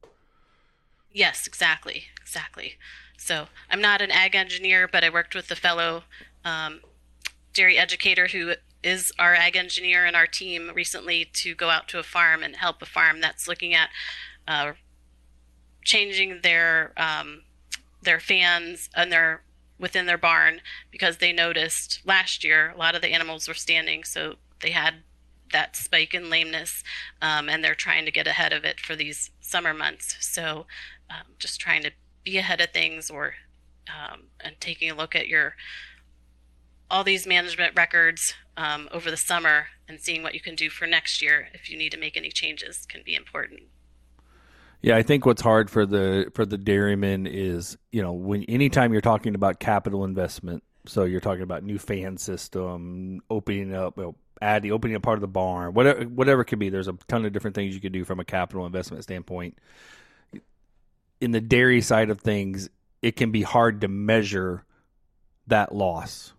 Yes, 1.13 1.47
exactly, 1.47 2.07
exactly. 2.21 2.75
So 3.17 3.47
I'm 3.71 3.81
not 3.81 4.03
an 4.03 4.11
ag 4.11 4.35
engineer, 4.35 4.89
but 4.89 5.05
I 5.05 5.11
worked 5.11 5.37
with 5.37 5.49
a 5.51 5.57
fellow 5.57 6.03
um, 6.45 6.81
dairy 7.55 7.79
educator 7.79 8.27
who 8.27 8.55
is 8.83 9.13
our 9.21 9.35
ag 9.35 9.55
engineer 9.55 10.05
in 10.05 10.17
our 10.17 10.27
team 10.27 10.73
recently 10.75 11.27
to 11.35 11.55
go 11.55 11.71
out 11.71 11.87
to 11.89 12.01
a 12.01 12.03
farm 12.03 12.43
and 12.43 12.57
help 12.57 12.83
a 12.83 12.87
farm 12.87 13.21
that's 13.21 13.47
looking 13.47 13.73
at 13.73 13.91
uh, 14.49 14.73
changing 15.85 16.41
their 16.43 16.93
um, 16.97 17.43
their 18.03 18.21
fans 18.21 18.91
and 18.95 19.12
their 19.12 19.43
within 19.79 20.07
their 20.07 20.19
barn 20.19 20.61
because 20.91 21.17
they 21.17 21.33
noticed 21.33 22.01
last 22.05 22.45
year 22.45 22.73
a 22.75 22.79
lot 22.79 22.95
of 22.95 23.03
the 23.03 23.12
animals 23.12 23.49
were 23.49 23.55
standing, 23.55 24.05
so 24.05 24.35
they 24.61 24.71
had 24.71 24.95
that 25.53 25.77
spike 25.77 26.15
in 26.15 26.31
lameness, 26.31 26.83
um, 27.21 27.49
and 27.49 27.62
they're 27.62 27.75
trying 27.75 28.05
to 28.05 28.11
get 28.11 28.27
ahead 28.27 28.53
of 28.53 28.65
it 28.65 28.81
for 28.81 28.97
these 28.97 29.31
summer 29.41 29.75
months. 29.75 30.17
So, 30.21 30.67
um, 31.11 31.27
just 31.38 31.61
trying 31.61 31.83
to 31.83 31.91
be 32.25 32.38
ahead 32.38 32.61
of 32.61 32.71
things, 32.71 33.11
or 33.11 33.35
um, 33.88 34.25
and 34.41 34.59
taking 34.61 34.91
a 34.91 34.95
look 34.95 35.15
at 35.15 35.29
your 35.29 35.55
all 36.91 37.05
these 37.05 37.27
management 37.27 37.75
records 37.75 38.35
um, 38.57 38.88
over 38.93 39.11
the 39.11 39.17
summer 39.17 39.67
and 39.88 39.99
seeing 39.99 40.23
what 40.23 40.35
you 40.35 40.41
can 40.41 40.55
do 40.55 40.69
for 40.69 40.87
next 40.87 41.23
year 41.23 41.49
if 41.55 41.71
you 41.71 41.79
need 41.79 41.91
to 41.91 41.99
make 41.99 42.17
any 42.17 42.31
changes 42.31 42.85
can 42.87 43.03
be 43.03 43.15
important. 43.15 43.62
Yeah, 44.83 44.97
I 44.97 45.03
think 45.03 45.25
what's 45.25 45.40
hard 45.42 45.71
for 45.71 45.87
the 45.87 46.31
for 46.35 46.45
the 46.45 46.59
dairymen 46.59 47.29
is 47.29 47.79
you 47.92 48.03
know 48.03 48.12
when 48.12 48.42
anytime 48.45 48.92
you're 48.92 49.01
talking 49.01 49.37
about 49.37 49.61
capital 49.61 50.05
investment, 50.05 50.64
so 50.87 51.05
you're 51.05 51.21
talking 51.21 51.42
about 51.42 51.62
new 51.62 51.79
fan 51.79 52.18
system, 52.18 53.21
opening 53.31 53.75
up, 53.75 53.97
you 53.97 54.03
know, 54.03 54.16
adding, 54.40 54.73
opening 54.73 54.97
up 54.97 55.03
part 55.03 55.16
of 55.16 55.21
the 55.21 55.29
barn, 55.29 55.73
whatever 55.73 56.03
whatever 56.03 56.42
it 56.42 56.47
could 56.47 56.59
be. 56.59 56.68
There's 56.68 56.88
a 56.88 56.99
ton 57.07 57.25
of 57.25 57.33
different 57.33 57.55
things 57.55 57.75
you 57.75 57.81
could 57.81 57.92
do 57.92 58.05
from 58.05 58.18
a 58.18 58.25
capital 58.25 58.66
investment 58.66 59.05
standpoint. 59.05 59.57
In 61.21 61.31
the 61.31 61.40
dairy 61.40 61.81
side 61.81 62.11
of 62.11 62.21
things, 62.21 62.68
it 63.01 63.14
can 63.14 63.31
be 63.31 63.42
hard 63.42 63.83
to 63.83 63.88
measure 63.88 64.64
that 65.47 65.73
loss. 65.73 66.33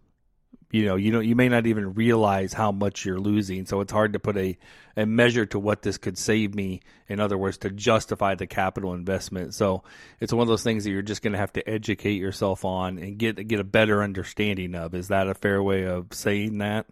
You 0.73 0.85
know, 0.85 0.95
you 0.95 1.11
know, 1.11 1.19
you 1.19 1.35
may 1.35 1.49
not 1.49 1.67
even 1.67 1.93
realize 1.93 2.51
how 2.51 2.71
much 2.71 3.05
you're 3.05 3.19
losing, 3.19 3.67
so 3.67 3.79
it's 3.81 3.91
hard 3.91 4.13
to 4.13 4.19
put 4.19 4.35
a, 4.35 4.57
a 4.97 5.05
measure 5.05 5.45
to 5.45 5.59
what 5.59 5.83
this 5.83 5.99
could 5.99 6.17
save 6.17 6.55
me. 6.55 6.81
In 7.07 7.19
other 7.19 7.37
words, 7.37 7.59
to 7.59 7.69
justify 7.69 8.33
the 8.33 8.47
capital 8.47 8.95
investment. 8.95 9.53
So 9.53 9.83
it's 10.19 10.33
one 10.33 10.41
of 10.41 10.47
those 10.47 10.63
things 10.63 10.83
that 10.83 10.89
you're 10.89 11.03
just 11.03 11.21
going 11.21 11.33
to 11.33 11.37
have 11.37 11.53
to 11.53 11.69
educate 11.69 12.15
yourself 12.15 12.65
on 12.65 12.97
and 12.97 13.19
get 13.19 13.47
get 13.47 13.59
a 13.59 13.63
better 13.63 14.01
understanding 14.01 14.73
of. 14.73 14.95
Is 14.95 15.09
that 15.09 15.27
a 15.27 15.35
fair 15.35 15.61
way 15.61 15.85
of 15.85 16.07
saying 16.11 16.57
that? 16.57 16.87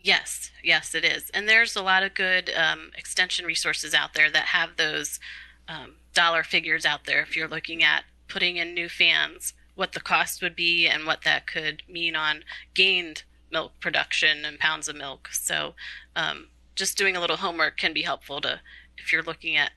Yes, 0.00 0.50
yes, 0.64 0.92
it 0.96 1.04
is. 1.04 1.30
And 1.32 1.48
there's 1.48 1.76
a 1.76 1.82
lot 1.82 2.02
of 2.02 2.14
good 2.14 2.50
um, 2.56 2.90
extension 2.98 3.46
resources 3.46 3.94
out 3.94 4.14
there 4.14 4.28
that 4.28 4.46
have 4.46 4.70
those 4.76 5.20
um, 5.68 5.92
dollar 6.14 6.42
figures 6.42 6.84
out 6.84 7.04
there. 7.04 7.22
If 7.22 7.36
you're 7.36 7.46
looking 7.46 7.84
at 7.84 8.02
putting 8.26 8.56
in 8.56 8.74
new 8.74 8.88
fans, 8.88 9.54
what 9.74 9.92
the 9.92 10.00
cost 10.00 10.42
would 10.42 10.56
be 10.56 10.86
and 10.86 11.06
what 11.06 11.22
that 11.24 11.46
could 11.46 11.82
mean 11.88 12.14
on 12.14 12.44
gained 12.74 13.22
milk 13.50 13.72
production 13.80 14.44
and 14.44 14.58
pounds 14.58 14.88
of 14.88 14.96
milk. 14.96 15.28
So, 15.32 15.74
um, 16.16 16.48
just 16.74 16.96
doing 16.96 17.16
a 17.16 17.20
little 17.20 17.36
homework 17.36 17.76
can 17.76 17.92
be 17.92 18.02
helpful 18.02 18.40
to 18.40 18.60
if 18.96 19.12
you're 19.12 19.22
looking 19.22 19.56
at 19.56 19.72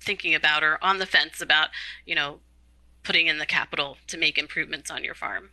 thinking 0.00 0.34
about 0.34 0.62
or 0.62 0.78
on 0.82 0.98
the 0.98 1.06
fence 1.06 1.40
about, 1.40 1.68
you 2.06 2.14
know, 2.14 2.40
putting 3.02 3.26
in 3.26 3.38
the 3.38 3.46
capital 3.46 3.96
to 4.06 4.18
make 4.18 4.38
improvements 4.38 4.90
on 4.90 5.02
your 5.02 5.14
farm. 5.14 5.50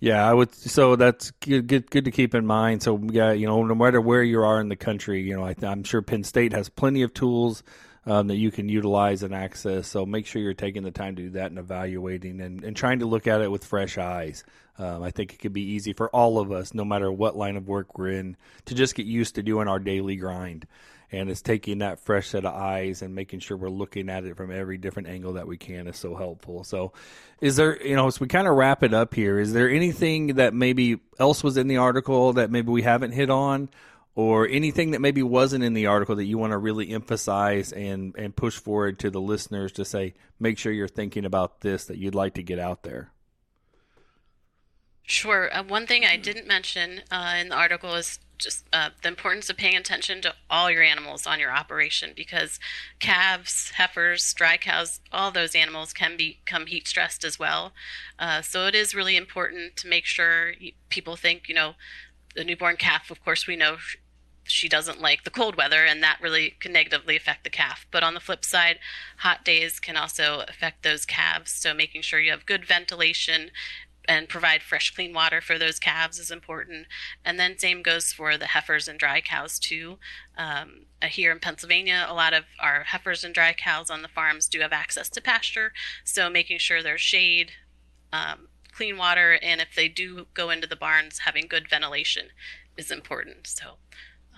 Yeah, 0.00 0.28
I 0.28 0.34
would. 0.34 0.54
So 0.54 0.96
that's 0.96 1.30
good, 1.30 1.66
good, 1.66 1.90
good 1.90 2.04
to 2.04 2.10
keep 2.10 2.34
in 2.34 2.44
mind. 2.44 2.82
So 2.82 3.00
yeah, 3.10 3.32
you 3.32 3.46
know, 3.46 3.64
no 3.64 3.74
matter 3.74 4.00
where 4.00 4.22
you 4.22 4.42
are 4.42 4.60
in 4.60 4.68
the 4.68 4.76
country, 4.76 5.22
you 5.22 5.34
know, 5.34 5.44
I, 5.44 5.54
am 5.62 5.82
sure 5.82 6.02
Penn 6.02 6.24
State 6.24 6.52
has 6.52 6.68
plenty 6.68 7.02
of 7.02 7.14
tools 7.14 7.62
um, 8.06 8.28
that 8.28 8.36
you 8.36 8.50
can 8.50 8.68
utilize 8.68 9.22
and 9.22 9.34
access. 9.34 9.88
So 9.88 10.04
make 10.04 10.26
sure 10.26 10.42
you're 10.42 10.54
taking 10.54 10.82
the 10.82 10.90
time 10.90 11.16
to 11.16 11.22
do 11.22 11.30
that 11.30 11.50
and 11.50 11.58
evaluating 11.58 12.40
and, 12.40 12.64
and 12.64 12.76
trying 12.76 13.00
to 13.00 13.06
look 13.06 13.26
at 13.26 13.40
it 13.40 13.50
with 13.50 13.64
fresh 13.64 13.98
eyes. 13.98 14.44
Um, 14.78 15.02
I 15.02 15.10
think 15.10 15.32
it 15.32 15.38
could 15.38 15.52
be 15.52 15.72
easy 15.72 15.92
for 15.92 16.08
all 16.10 16.38
of 16.38 16.50
us, 16.50 16.74
no 16.74 16.84
matter 16.84 17.10
what 17.10 17.36
line 17.36 17.56
of 17.56 17.68
work 17.68 17.96
we're 17.96 18.10
in, 18.10 18.36
to 18.66 18.74
just 18.74 18.94
get 18.94 19.06
used 19.06 19.36
to 19.36 19.42
doing 19.42 19.68
our 19.68 19.78
daily 19.78 20.16
grind 20.16 20.66
and 21.14 21.30
it's 21.30 21.42
taking 21.42 21.78
that 21.78 22.00
fresh 22.00 22.28
set 22.28 22.44
of 22.44 22.54
eyes 22.54 23.02
and 23.02 23.14
making 23.14 23.38
sure 23.38 23.56
we're 23.56 23.68
looking 23.68 24.08
at 24.08 24.24
it 24.24 24.36
from 24.36 24.50
every 24.50 24.78
different 24.78 25.08
angle 25.08 25.34
that 25.34 25.46
we 25.46 25.56
can 25.56 25.86
is 25.86 25.96
so 25.96 26.14
helpful. 26.16 26.64
So, 26.64 26.92
is 27.40 27.56
there, 27.56 27.80
you 27.86 27.94
know, 27.94 28.06
as 28.06 28.18
we 28.20 28.26
kind 28.26 28.48
of 28.48 28.54
wrap 28.56 28.82
it 28.82 28.92
up 28.92 29.14
here, 29.14 29.38
is 29.38 29.52
there 29.52 29.70
anything 29.70 30.34
that 30.34 30.54
maybe 30.54 30.98
else 31.18 31.44
was 31.44 31.56
in 31.56 31.68
the 31.68 31.76
article 31.76 32.34
that 32.34 32.50
maybe 32.50 32.70
we 32.70 32.82
haven't 32.82 33.12
hit 33.12 33.30
on, 33.30 33.68
or 34.16 34.48
anything 34.48 34.92
that 34.92 35.00
maybe 35.00 35.22
wasn't 35.22 35.64
in 35.64 35.74
the 35.74 35.86
article 35.86 36.16
that 36.16 36.24
you 36.24 36.38
want 36.38 36.52
to 36.52 36.58
really 36.58 36.90
emphasize 36.90 37.72
and 37.72 38.14
and 38.16 38.36
push 38.36 38.56
forward 38.56 38.98
to 39.00 39.10
the 39.10 39.20
listeners 39.20 39.72
to 39.72 39.84
say, 39.84 40.14
make 40.38 40.58
sure 40.58 40.72
you're 40.72 40.88
thinking 40.88 41.24
about 41.24 41.60
this 41.60 41.84
that 41.86 41.98
you'd 41.98 42.14
like 42.14 42.34
to 42.34 42.42
get 42.42 42.58
out 42.58 42.82
there? 42.82 43.10
Sure. 45.06 45.54
Uh, 45.54 45.62
one 45.62 45.86
thing 45.86 46.04
I 46.04 46.16
didn't 46.16 46.46
mention 46.46 47.02
uh, 47.10 47.34
in 47.38 47.50
the 47.50 47.56
article 47.56 47.94
is 47.94 48.18
just 48.38 48.66
uh, 48.72 48.90
the 49.02 49.08
importance 49.08 49.50
of 49.50 49.56
paying 49.56 49.76
attention 49.76 50.22
to 50.22 50.34
all 50.50 50.70
your 50.70 50.82
animals 50.82 51.26
on 51.26 51.38
your 51.38 51.52
operation 51.52 52.12
because 52.16 52.58
calves, 53.00 53.70
heifers, 53.72 54.32
dry 54.32 54.56
cows, 54.56 55.00
all 55.12 55.30
those 55.30 55.54
animals 55.54 55.92
can 55.92 56.16
become 56.16 56.66
heat 56.66 56.88
stressed 56.88 57.22
as 57.22 57.38
well. 57.38 57.72
Uh, 58.18 58.40
so 58.40 58.66
it 58.66 58.74
is 58.74 58.94
really 58.94 59.16
important 59.16 59.76
to 59.76 59.88
make 59.88 60.06
sure 60.06 60.54
people 60.88 61.16
think, 61.16 61.48
you 61.48 61.54
know, 61.54 61.74
the 62.34 62.44
newborn 62.44 62.76
calf, 62.76 63.10
of 63.10 63.22
course, 63.24 63.46
we 63.46 63.56
know 63.56 63.76
she 64.44 64.68
doesn't 64.68 65.00
like 65.00 65.24
the 65.24 65.30
cold 65.30 65.56
weather, 65.56 65.84
and 65.84 66.02
that 66.02 66.20
really 66.20 66.54
can 66.60 66.72
negatively 66.72 67.16
affect 67.16 67.44
the 67.44 67.50
calf. 67.50 67.86
But 67.90 68.02
on 68.02 68.14
the 68.14 68.20
flip 68.20 68.44
side, 68.44 68.78
hot 69.18 69.44
days 69.44 69.80
can 69.80 69.96
also 69.96 70.44
affect 70.48 70.82
those 70.82 71.04
calves. 71.04 71.50
So 71.50 71.74
making 71.74 72.02
sure 72.02 72.20
you 72.20 72.30
have 72.30 72.46
good 72.46 72.64
ventilation 72.64 73.50
and 74.06 74.28
provide 74.28 74.62
fresh, 74.62 74.94
clean 74.94 75.12
water 75.12 75.40
for 75.40 75.58
those 75.58 75.78
calves 75.78 76.18
is 76.18 76.30
important. 76.30 76.86
And 77.24 77.38
then 77.38 77.58
same 77.58 77.82
goes 77.82 78.12
for 78.12 78.36
the 78.36 78.48
heifers 78.48 78.86
and 78.86 78.98
dry 78.98 79.20
cows 79.20 79.58
too. 79.58 79.98
Um, 80.36 80.86
uh, 81.00 81.06
here 81.06 81.32
in 81.32 81.38
Pennsylvania, 81.38 82.06
a 82.08 82.14
lot 82.14 82.34
of 82.34 82.44
our 82.60 82.84
heifers 82.84 83.24
and 83.24 83.34
dry 83.34 83.52
cows 83.52 83.90
on 83.90 84.02
the 84.02 84.08
farms 84.08 84.46
do 84.46 84.60
have 84.60 84.72
access 84.72 85.08
to 85.10 85.20
pasture, 85.20 85.72
so 86.04 86.28
making 86.28 86.58
sure 86.58 86.82
there's 86.82 87.00
shade, 87.00 87.52
um, 88.12 88.48
clean 88.72 88.96
water, 88.96 89.38
and 89.42 89.60
if 89.60 89.74
they 89.74 89.88
do 89.88 90.26
go 90.34 90.50
into 90.50 90.66
the 90.66 90.76
barns, 90.76 91.20
having 91.20 91.46
good 91.46 91.68
ventilation 91.68 92.28
is 92.76 92.90
important. 92.90 93.46
So, 93.46 93.76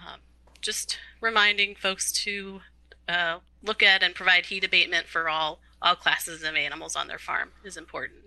um, 0.06 0.20
just 0.60 0.98
reminding 1.20 1.74
folks 1.74 2.12
to 2.12 2.60
uh, 3.08 3.38
look 3.62 3.82
at 3.82 4.02
and 4.02 4.14
provide 4.14 4.46
heat 4.46 4.64
abatement 4.64 5.06
for 5.06 5.28
all 5.28 5.60
all 5.82 5.94
classes 5.94 6.42
of 6.42 6.56
animals 6.56 6.96
on 6.96 7.06
their 7.06 7.18
farm 7.18 7.50
is 7.62 7.76
important. 7.76 8.20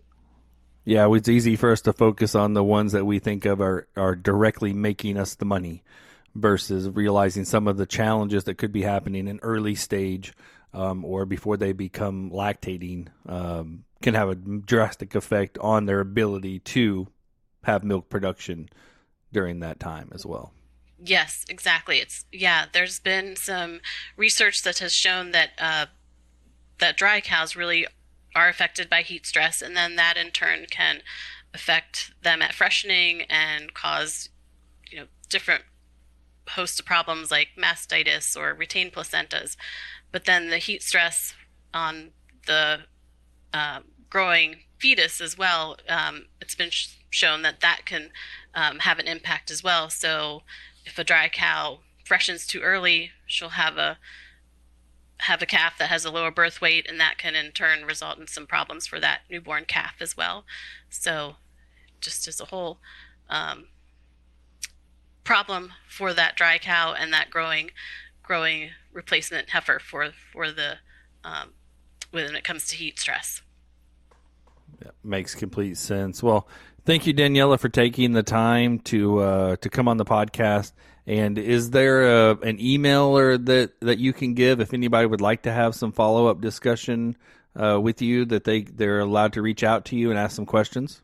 Yeah, 0.86 1.12
it's 1.14 1.30
easy 1.30 1.56
for 1.56 1.72
us 1.72 1.82
to 1.82 1.94
focus 1.94 2.36
on 2.36 2.54
the 2.54 2.64
ones 2.64 2.94
that 2.94 3.06
we 3.06 3.20
think 3.20 3.46
of 3.46 3.60
are, 3.60 3.88
are 3.96 4.16
directly 4.16 4.72
making 4.72 5.18
us 5.18 5.36
the 5.36 5.46
money 5.46 5.84
versus 6.36 6.90
realizing 6.90 7.46
some 7.46 7.68
of 7.68 7.78
the 7.78 7.86
challenges 7.86 8.46
that 8.46 8.58
could 8.58 8.72
be 8.72 8.84
happening 8.84 9.28
in 9.28 9.40
early 9.42 9.76
stage 9.76 10.34
um, 10.74 11.04
or 11.04 11.26
before 11.26 11.58
they 11.58 11.74
become 11.74 12.32
lactating 12.32 13.08
um, 13.28 13.84
can 14.02 14.14
have 14.14 14.30
a 14.30 14.36
drastic 14.36 15.16
effect 15.16 15.58
on 15.60 15.86
their 15.86 16.00
ability 16.00 16.60
to 16.60 17.08
have 17.64 17.84
milk 17.84 18.10
production 18.10 18.70
during 19.34 19.60
that 19.60 19.80
time 19.80 20.10
as 20.14 20.26
well. 20.26 20.54
Yes, 21.04 21.46
exactly. 21.48 22.00
It's 22.00 22.26
yeah. 22.32 22.66
There's 22.72 23.00
been 23.00 23.36
some 23.36 23.80
research 24.18 24.64
that 24.64 24.80
has 24.80 24.94
shown 24.94 25.32
that 25.32 25.52
uh, 25.58 25.86
that 26.80 26.98
dry 26.98 27.22
cows 27.22 27.56
really 27.56 27.88
are 28.36 28.50
affected 28.50 28.90
by 28.90 29.02
heat 29.02 29.26
stress, 29.26 29.62
and 29.62 29.76
then 29.78 29.96
that 29.96 30.18
in 30.18 30.32
turn 30.32 30.66
can 30.70 31.02
affect 31.54 32.12
them 32.22 32.42
at 32.42 32.54
freshening 32.54 33.24
and 33.24 33.74
cause 33.74 34.30
you 34.92 35.00
know 35.00 35.06
different 35.30 35.64
host 36.50 36.80
of 36.80 36.86
problems 36.86 37.32
like 37.32 37.50
mastitis 37.58 38.36
or 38.36 38.54
retained 38.54 38.92
placentas. 38.92 39.56
But 40.12 40.26
then 40.26 40.50
the 40.50 40.58
heat 40.58 40.84
stress 40.84 41.34
on 41.74 42.12
the 42.46 42.82
uh, 43.54 43.80
growing 44.10 44.58
fetus 44.80 45.22
as 45.22 45.38
well, 45.38 45.78
um, 45.88 46.26
it's 46.42 46.56
been 46.56 46.72
sh- 46.72 46.96
shown 47.10 47.42
that 47.44 47.60
that 47.62 47.82
can 47.86 48.10
um, 48.56 48.80
have 48.80 49.00
an 49.00 49.08
impact 49.08 49.52
as 49.52 49.64
well. 49.64 49.90
So 49.90 50.44
if 50.90 50.98
a 50.98 51.04
dry 51.04 51.30
cow 51.30 51.80
freshens 52.04 52.48
too 52.48 52.62
early, 52.62 53.12
she'll 53.28 53.50
have 53.50 53.78
a 53.78 53.98
have 55.24 55.42
a 55.42 55.46
calf 55.46 55.78
that 55.78 55.90
has 55.90 56.06
a 56.06 56.12
lower 56.12 56.32
birth 56.32 56.62
weight, 56.62 56.88
and 56.90 57.00
that 57.00 57.18
can 57.18 57.36
in 57.36 57.52
turn 57.52 57.86
result 57.86 58.18
in 58.18 58.26
some 58.26 58.48
problems 58.48 58.88
for 58.88 59.00
that 59.00 59.22
newborn 59.30 59.66
calf 59.66 59.96
as 60.00 60.16
well. 60.16 60.46
So, 60.90 61.36
just 62.00 62.28
as 62.28 62.40
a 62.40 62.46
whole 62.46 62.80
um, 63.30 63.68
problem 65.24 65.74
for 65.88 66.14
that 66.14 66.36
dry 66.36 66.58
cow 66.58 66.94
and 66.94 67.14
that 67.14 67.30
growing 67.30 67.72
growing 68.24 68.72
replacement 68.92 69.50
heifer 69.50 69.80
for 69.80 70.10
for 70.34 70.52
the 70.52 70.78
um, 71.24 71.54
when 72.10 72.36
it 72.36 72.44
comes 72.44 72.68
to 72.68 72.76
heat 72.76 73.00
stress. 73.00 73.42
That 74.80 74.96
makes 75.04 75.36
complete 75.36 75.78
sense. 75.78 76.24
Well, 76.24 76.48
thank 76.86 77.08
you, 77.08 77.14
Daniela, 77.14 77.60
for 77.60 77.70
taking 77.70 78.14
the 78.14 78.24
time 78.24 78.80
to 78.80 79.20
uh, 79.20 79.56
to 79.58 79.70
come 79.70 79.88
on 79.88 79.98
the 79.98 80.06
podcast 80.06 80.74
and 81.10 81.40
is 81.40 81.72
there 81.72 82.04
a, 82.04 82.38
an 82.42 82.60
email 82.62 83.18
or 83.18 83.36
that 83.36 83.80
that 83.82 83.98
you 83.98 84.14
can 84.14 84.36
give 84.36 84.60
if 84.60 84.76
anybody 84.76 85.08
would 85.08 85.22
like 85.22 85.42
to 85.42 85.52
have 85.52 85.74
some 85.74 85.92
follow 85.92 86.28
up 86.28 86.40
discussion 86.40 87.18
uh, 87.56 87.80
with 87.82 88.00
you 88.00 88.26
that 88.26 88.44
they 88.44 88.62
they're 88.62 89.00
allowed 89.00 89.34
to 89.34 89.42
reach 89.42 89.64
out 89.64 89.86
to 89.86 89.96
you 89.96 90.12
and 90.12 90.20
ask 90.20 90.36
some 90.36 90.46
questions? 90.46 91.02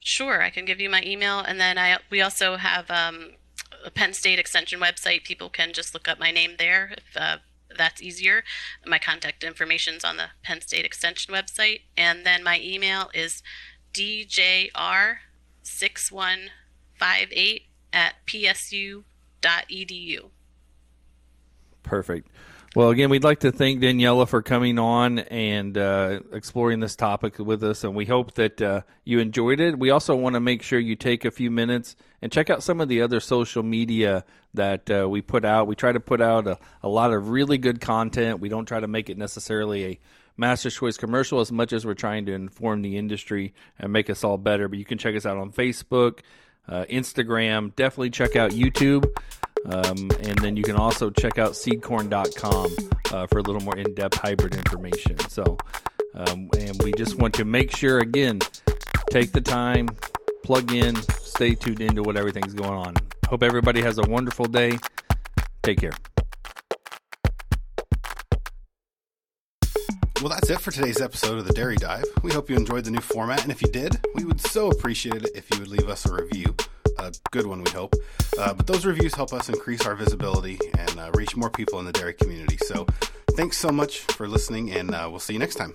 Sure, 0.00 0.42
I 0.42 0.50
can 0.50 0.64
give 0.64 0.80
you 0.80 0.90
my 0.90 1.02
email, 1.06 1.38
and 1.38 1.60
then 1.60 1.78
I 1.78 1.98
we 2.10 2.20
also 2.20 2.56
have 2.56 2.90
um, 2.90 3.30
a 3.84 3.92
Penn 3.92 4.12
State 4.12 4.40
Extension 4.40 4.80
website. 4.80 5.22
People 5.22 5.50
can 5.50 5.72
just 5.72 5.94
look 5.94 6.08
up 6.08 6.18
my 6.18 6.32
name 6.32 6.56
there 6.58 6.92
if 6.96 7.16
uh, 7.16 7.36
that's 7.78 8.02
easier. 8.02 8.42
My 8.84 8.98
contact 8.98 9.44
information 9.44 9.94
is 9.94 10.04
on 10.04 10.16
the 10.16 10.30
Penn 10.42 10.62
State 10.62 10.84
Extension 10.84 11.32
website, 11.32 11.82
and 11.96 12.26
then 12.26 12.42
my 12.42 12.60
email 12.60 13.10
is 13.14 13.40
djr 13.96 15.16
six 15.62 16.12
one 16.12 16.50
five 16.98 17.28
eight 17.30 17.62
at 17.94 18.14
psu.edu. 18.26 19.04
Perfect. 21.82 22.28
Well, 22.76 22.90
again, 22.90 23.08
we'd 23.08 23.24
like 23.24 23.40
to 23.40 23.52
thank 23.52 23.80
Daniela 23.80 24.28
for 24.28 24.42
coming 24.42 24.78
on 24.78 25.20
and 25.20 25.78
uh, 25.78 26.20
exploring 26.30 26.80
this 26.80 26.94
topic 26.94 27.38
with 27.38 27.64
us, 27.64 27.84
and 27.84 27.96
we 27.96 28.04
hope 28.04 28.34
that 28.34 28.60
uh, 28.60 28.82
you 29.02 29.18
enjoyed 29.18 29.60
it. 29.60 29.78
We 29.78 29.88
also 29.88 30.14
want 30.14 30.34
to 30.34 30.40
make 30.40 30.60
sure 30.60 30.78
you 30.78 30.94
take 30.94 31.24
a 31.24 31.30
few 31.30 31.50
minutes 31.50 31.96
and 32.20 32.30
check 32.30 32.50
out 32.50 32.62
some 32.62 32.82
of 32.82 32.90
the 32.90 33.00
other 33.00 33.18
social 33.18 33.62
media 33.62 34.26
that 34.52 34.90
uh, 34.90 35.08
we 35.08 35.22
put 35.22 35.46
out. 35.46 35.66
We 35.66 35.74
try 35.74 35.92
to 35.92 36.00
put 36.00 36.20
out 36.20 36.46
a, 36.46 36.58
a 36.82 36.88
lot 36.90 37.14
of 37.14 37.30
really 37.30 37.56
good 37.56 37.80
content. 37.80 38.40
We 38.40 38.50
don't 38.50 38.66
try 38.66 38.80
to 38.80 38.86
make 38.86 39.08
it 39.08 39.16
necessarily 39.16 39.84
a 39.86 39.98
Master 40.36 40.68
Choice 40.68 40.98
commercial 40.98 41.40
as 41.40 41.50
much 41.50 41.72
as 41.72 41.86
we're 41.86 41.94
trying 41.94 42.26
to 42.26 42.34
inform 42.34 42.82
the 42.82 42.98
industry 42.98 43.54
and 43.78 43.90
make 43.90 44.10
us 44.10 44.22
all 44.22 44.36
better. 44.36 44.68
But 44.68 44.78
you 44.78 44.84
can 44.84 44.98
check 44.98 45.16
us 45.16 45.24
out 45.24 45.38
on 45.38 45.50
Facebook, 45.50 46.18
uh, 46.68 46.84
Instagram. 46.90 47.74
Definitely 47.74 48.10
check 48.10 48.36
out 48.36 48.50
YouTube. 48.50 49.10
Um, 49.64 50.10
and 50.20 50.38
then 50.38 50.56
you 50.56 50.62
can 50.62 50.76
also 50.76 51.10
check 51.10 51.38
out 51.38 51.52
seedcorn.com 51.52 52.76
uh, 53.12 53.26
for 53.26 53.38
a 53.38 53.42
little 53.42 53.62
more 53.62 53.76
in 53.76 53.94
depth 53.94 54.18
hybrid 54.18 54.54
information. 54.54 55.18
So, 55.28 55.58
um, 56.14 56.50
and 56.58 56.80
we 56.82 56.92
just 56.92 57.16
want 57.16 57.34
to 57.34 57.44
make 57.44 57.74
sure, 57.74 57.98
again, 57.98 58.40
take 59.10 59.32
the 59.32 59.40
time, 59.40 59.88
plug 60.44 60.72
in, 60.72 60.94
stay 61.20 61.54
tuned 61.54 61.80
into 61.80 62.02
what 62.02 62.16
everything's 62.16 62.54
going 62.54 62.78
on. 62.78 62.94
Hope 63.28 63.42
everybody 63.42 63.82
has 63.82 63.98
a 63.98 64.02
wonderful 64.02 64.46
day. 64.46 64.78
Take 65.62 65.80
care. 65.80 65.92
Well, 70.22 70.30
that's 70.30 70.48
it 70.48 70.60
for 70.60 70.70
today's 70.70 71.00
episode 71.00 71.38
of 71.38 71.46
the 71.46 71.52
Dairy 71.52 71.76
Dive. 71.76 72.04
We 72.22 72.32
hope 72.32 72.48
you 72.48 72.56
enjoyed 72.56 72.84
the 72.84 72.90
new 72.90 73.00
format, 73.00 73.42
and 73.42 73.52
if 73.52 73.60
you 73.60 73.68
did, 73.68 74.00
we 74.14 74.24
would 74.24 74.40
so 74.40 74.70
appreciate 74.70 75.24
it 75.24 75.30
if 75.34 75.50
you 75.50 75.60
would 75.60 75.68
leave 75.68 75.88
us 75.88 76.06
a 76.06 76.14
review. 76.14 76.56
A 76.98 77.12
good 77.30 77.46
one, 77.46 77.62
we 77.62 77.70
hope. 77.70 77.94
Uh, 78.38 78.52
but 78.54 78.66
those 78.66 78.84
reviews 78.84 79.14
help 79.14 79.32
us 79.32 79.48
increase 79.48 79.86
our 79.86 79.94
visibility 79.94 80.58
and 80.78 80.98
uh, 80.98 81.10
reach 81.14 81.36
more 81.36 81.50
people 81.50 81.78
in 81.78 81.84
the 81.84 81.92
dairy 81.92 82.14
community. 82.14 82.58
So 82.58 82.86
thanks 83.32 83.56
so 83.58 83.70
much 83.70 84.00
for 84.00 84.26
listening, 84.28 84.72
and 84.72 84.94
uh, 84.94 85.06
we'll 85.10 85.20
see 85.20 85.34
you 85.34 85.38
next 85.38 85.56
time. 85.56 85.74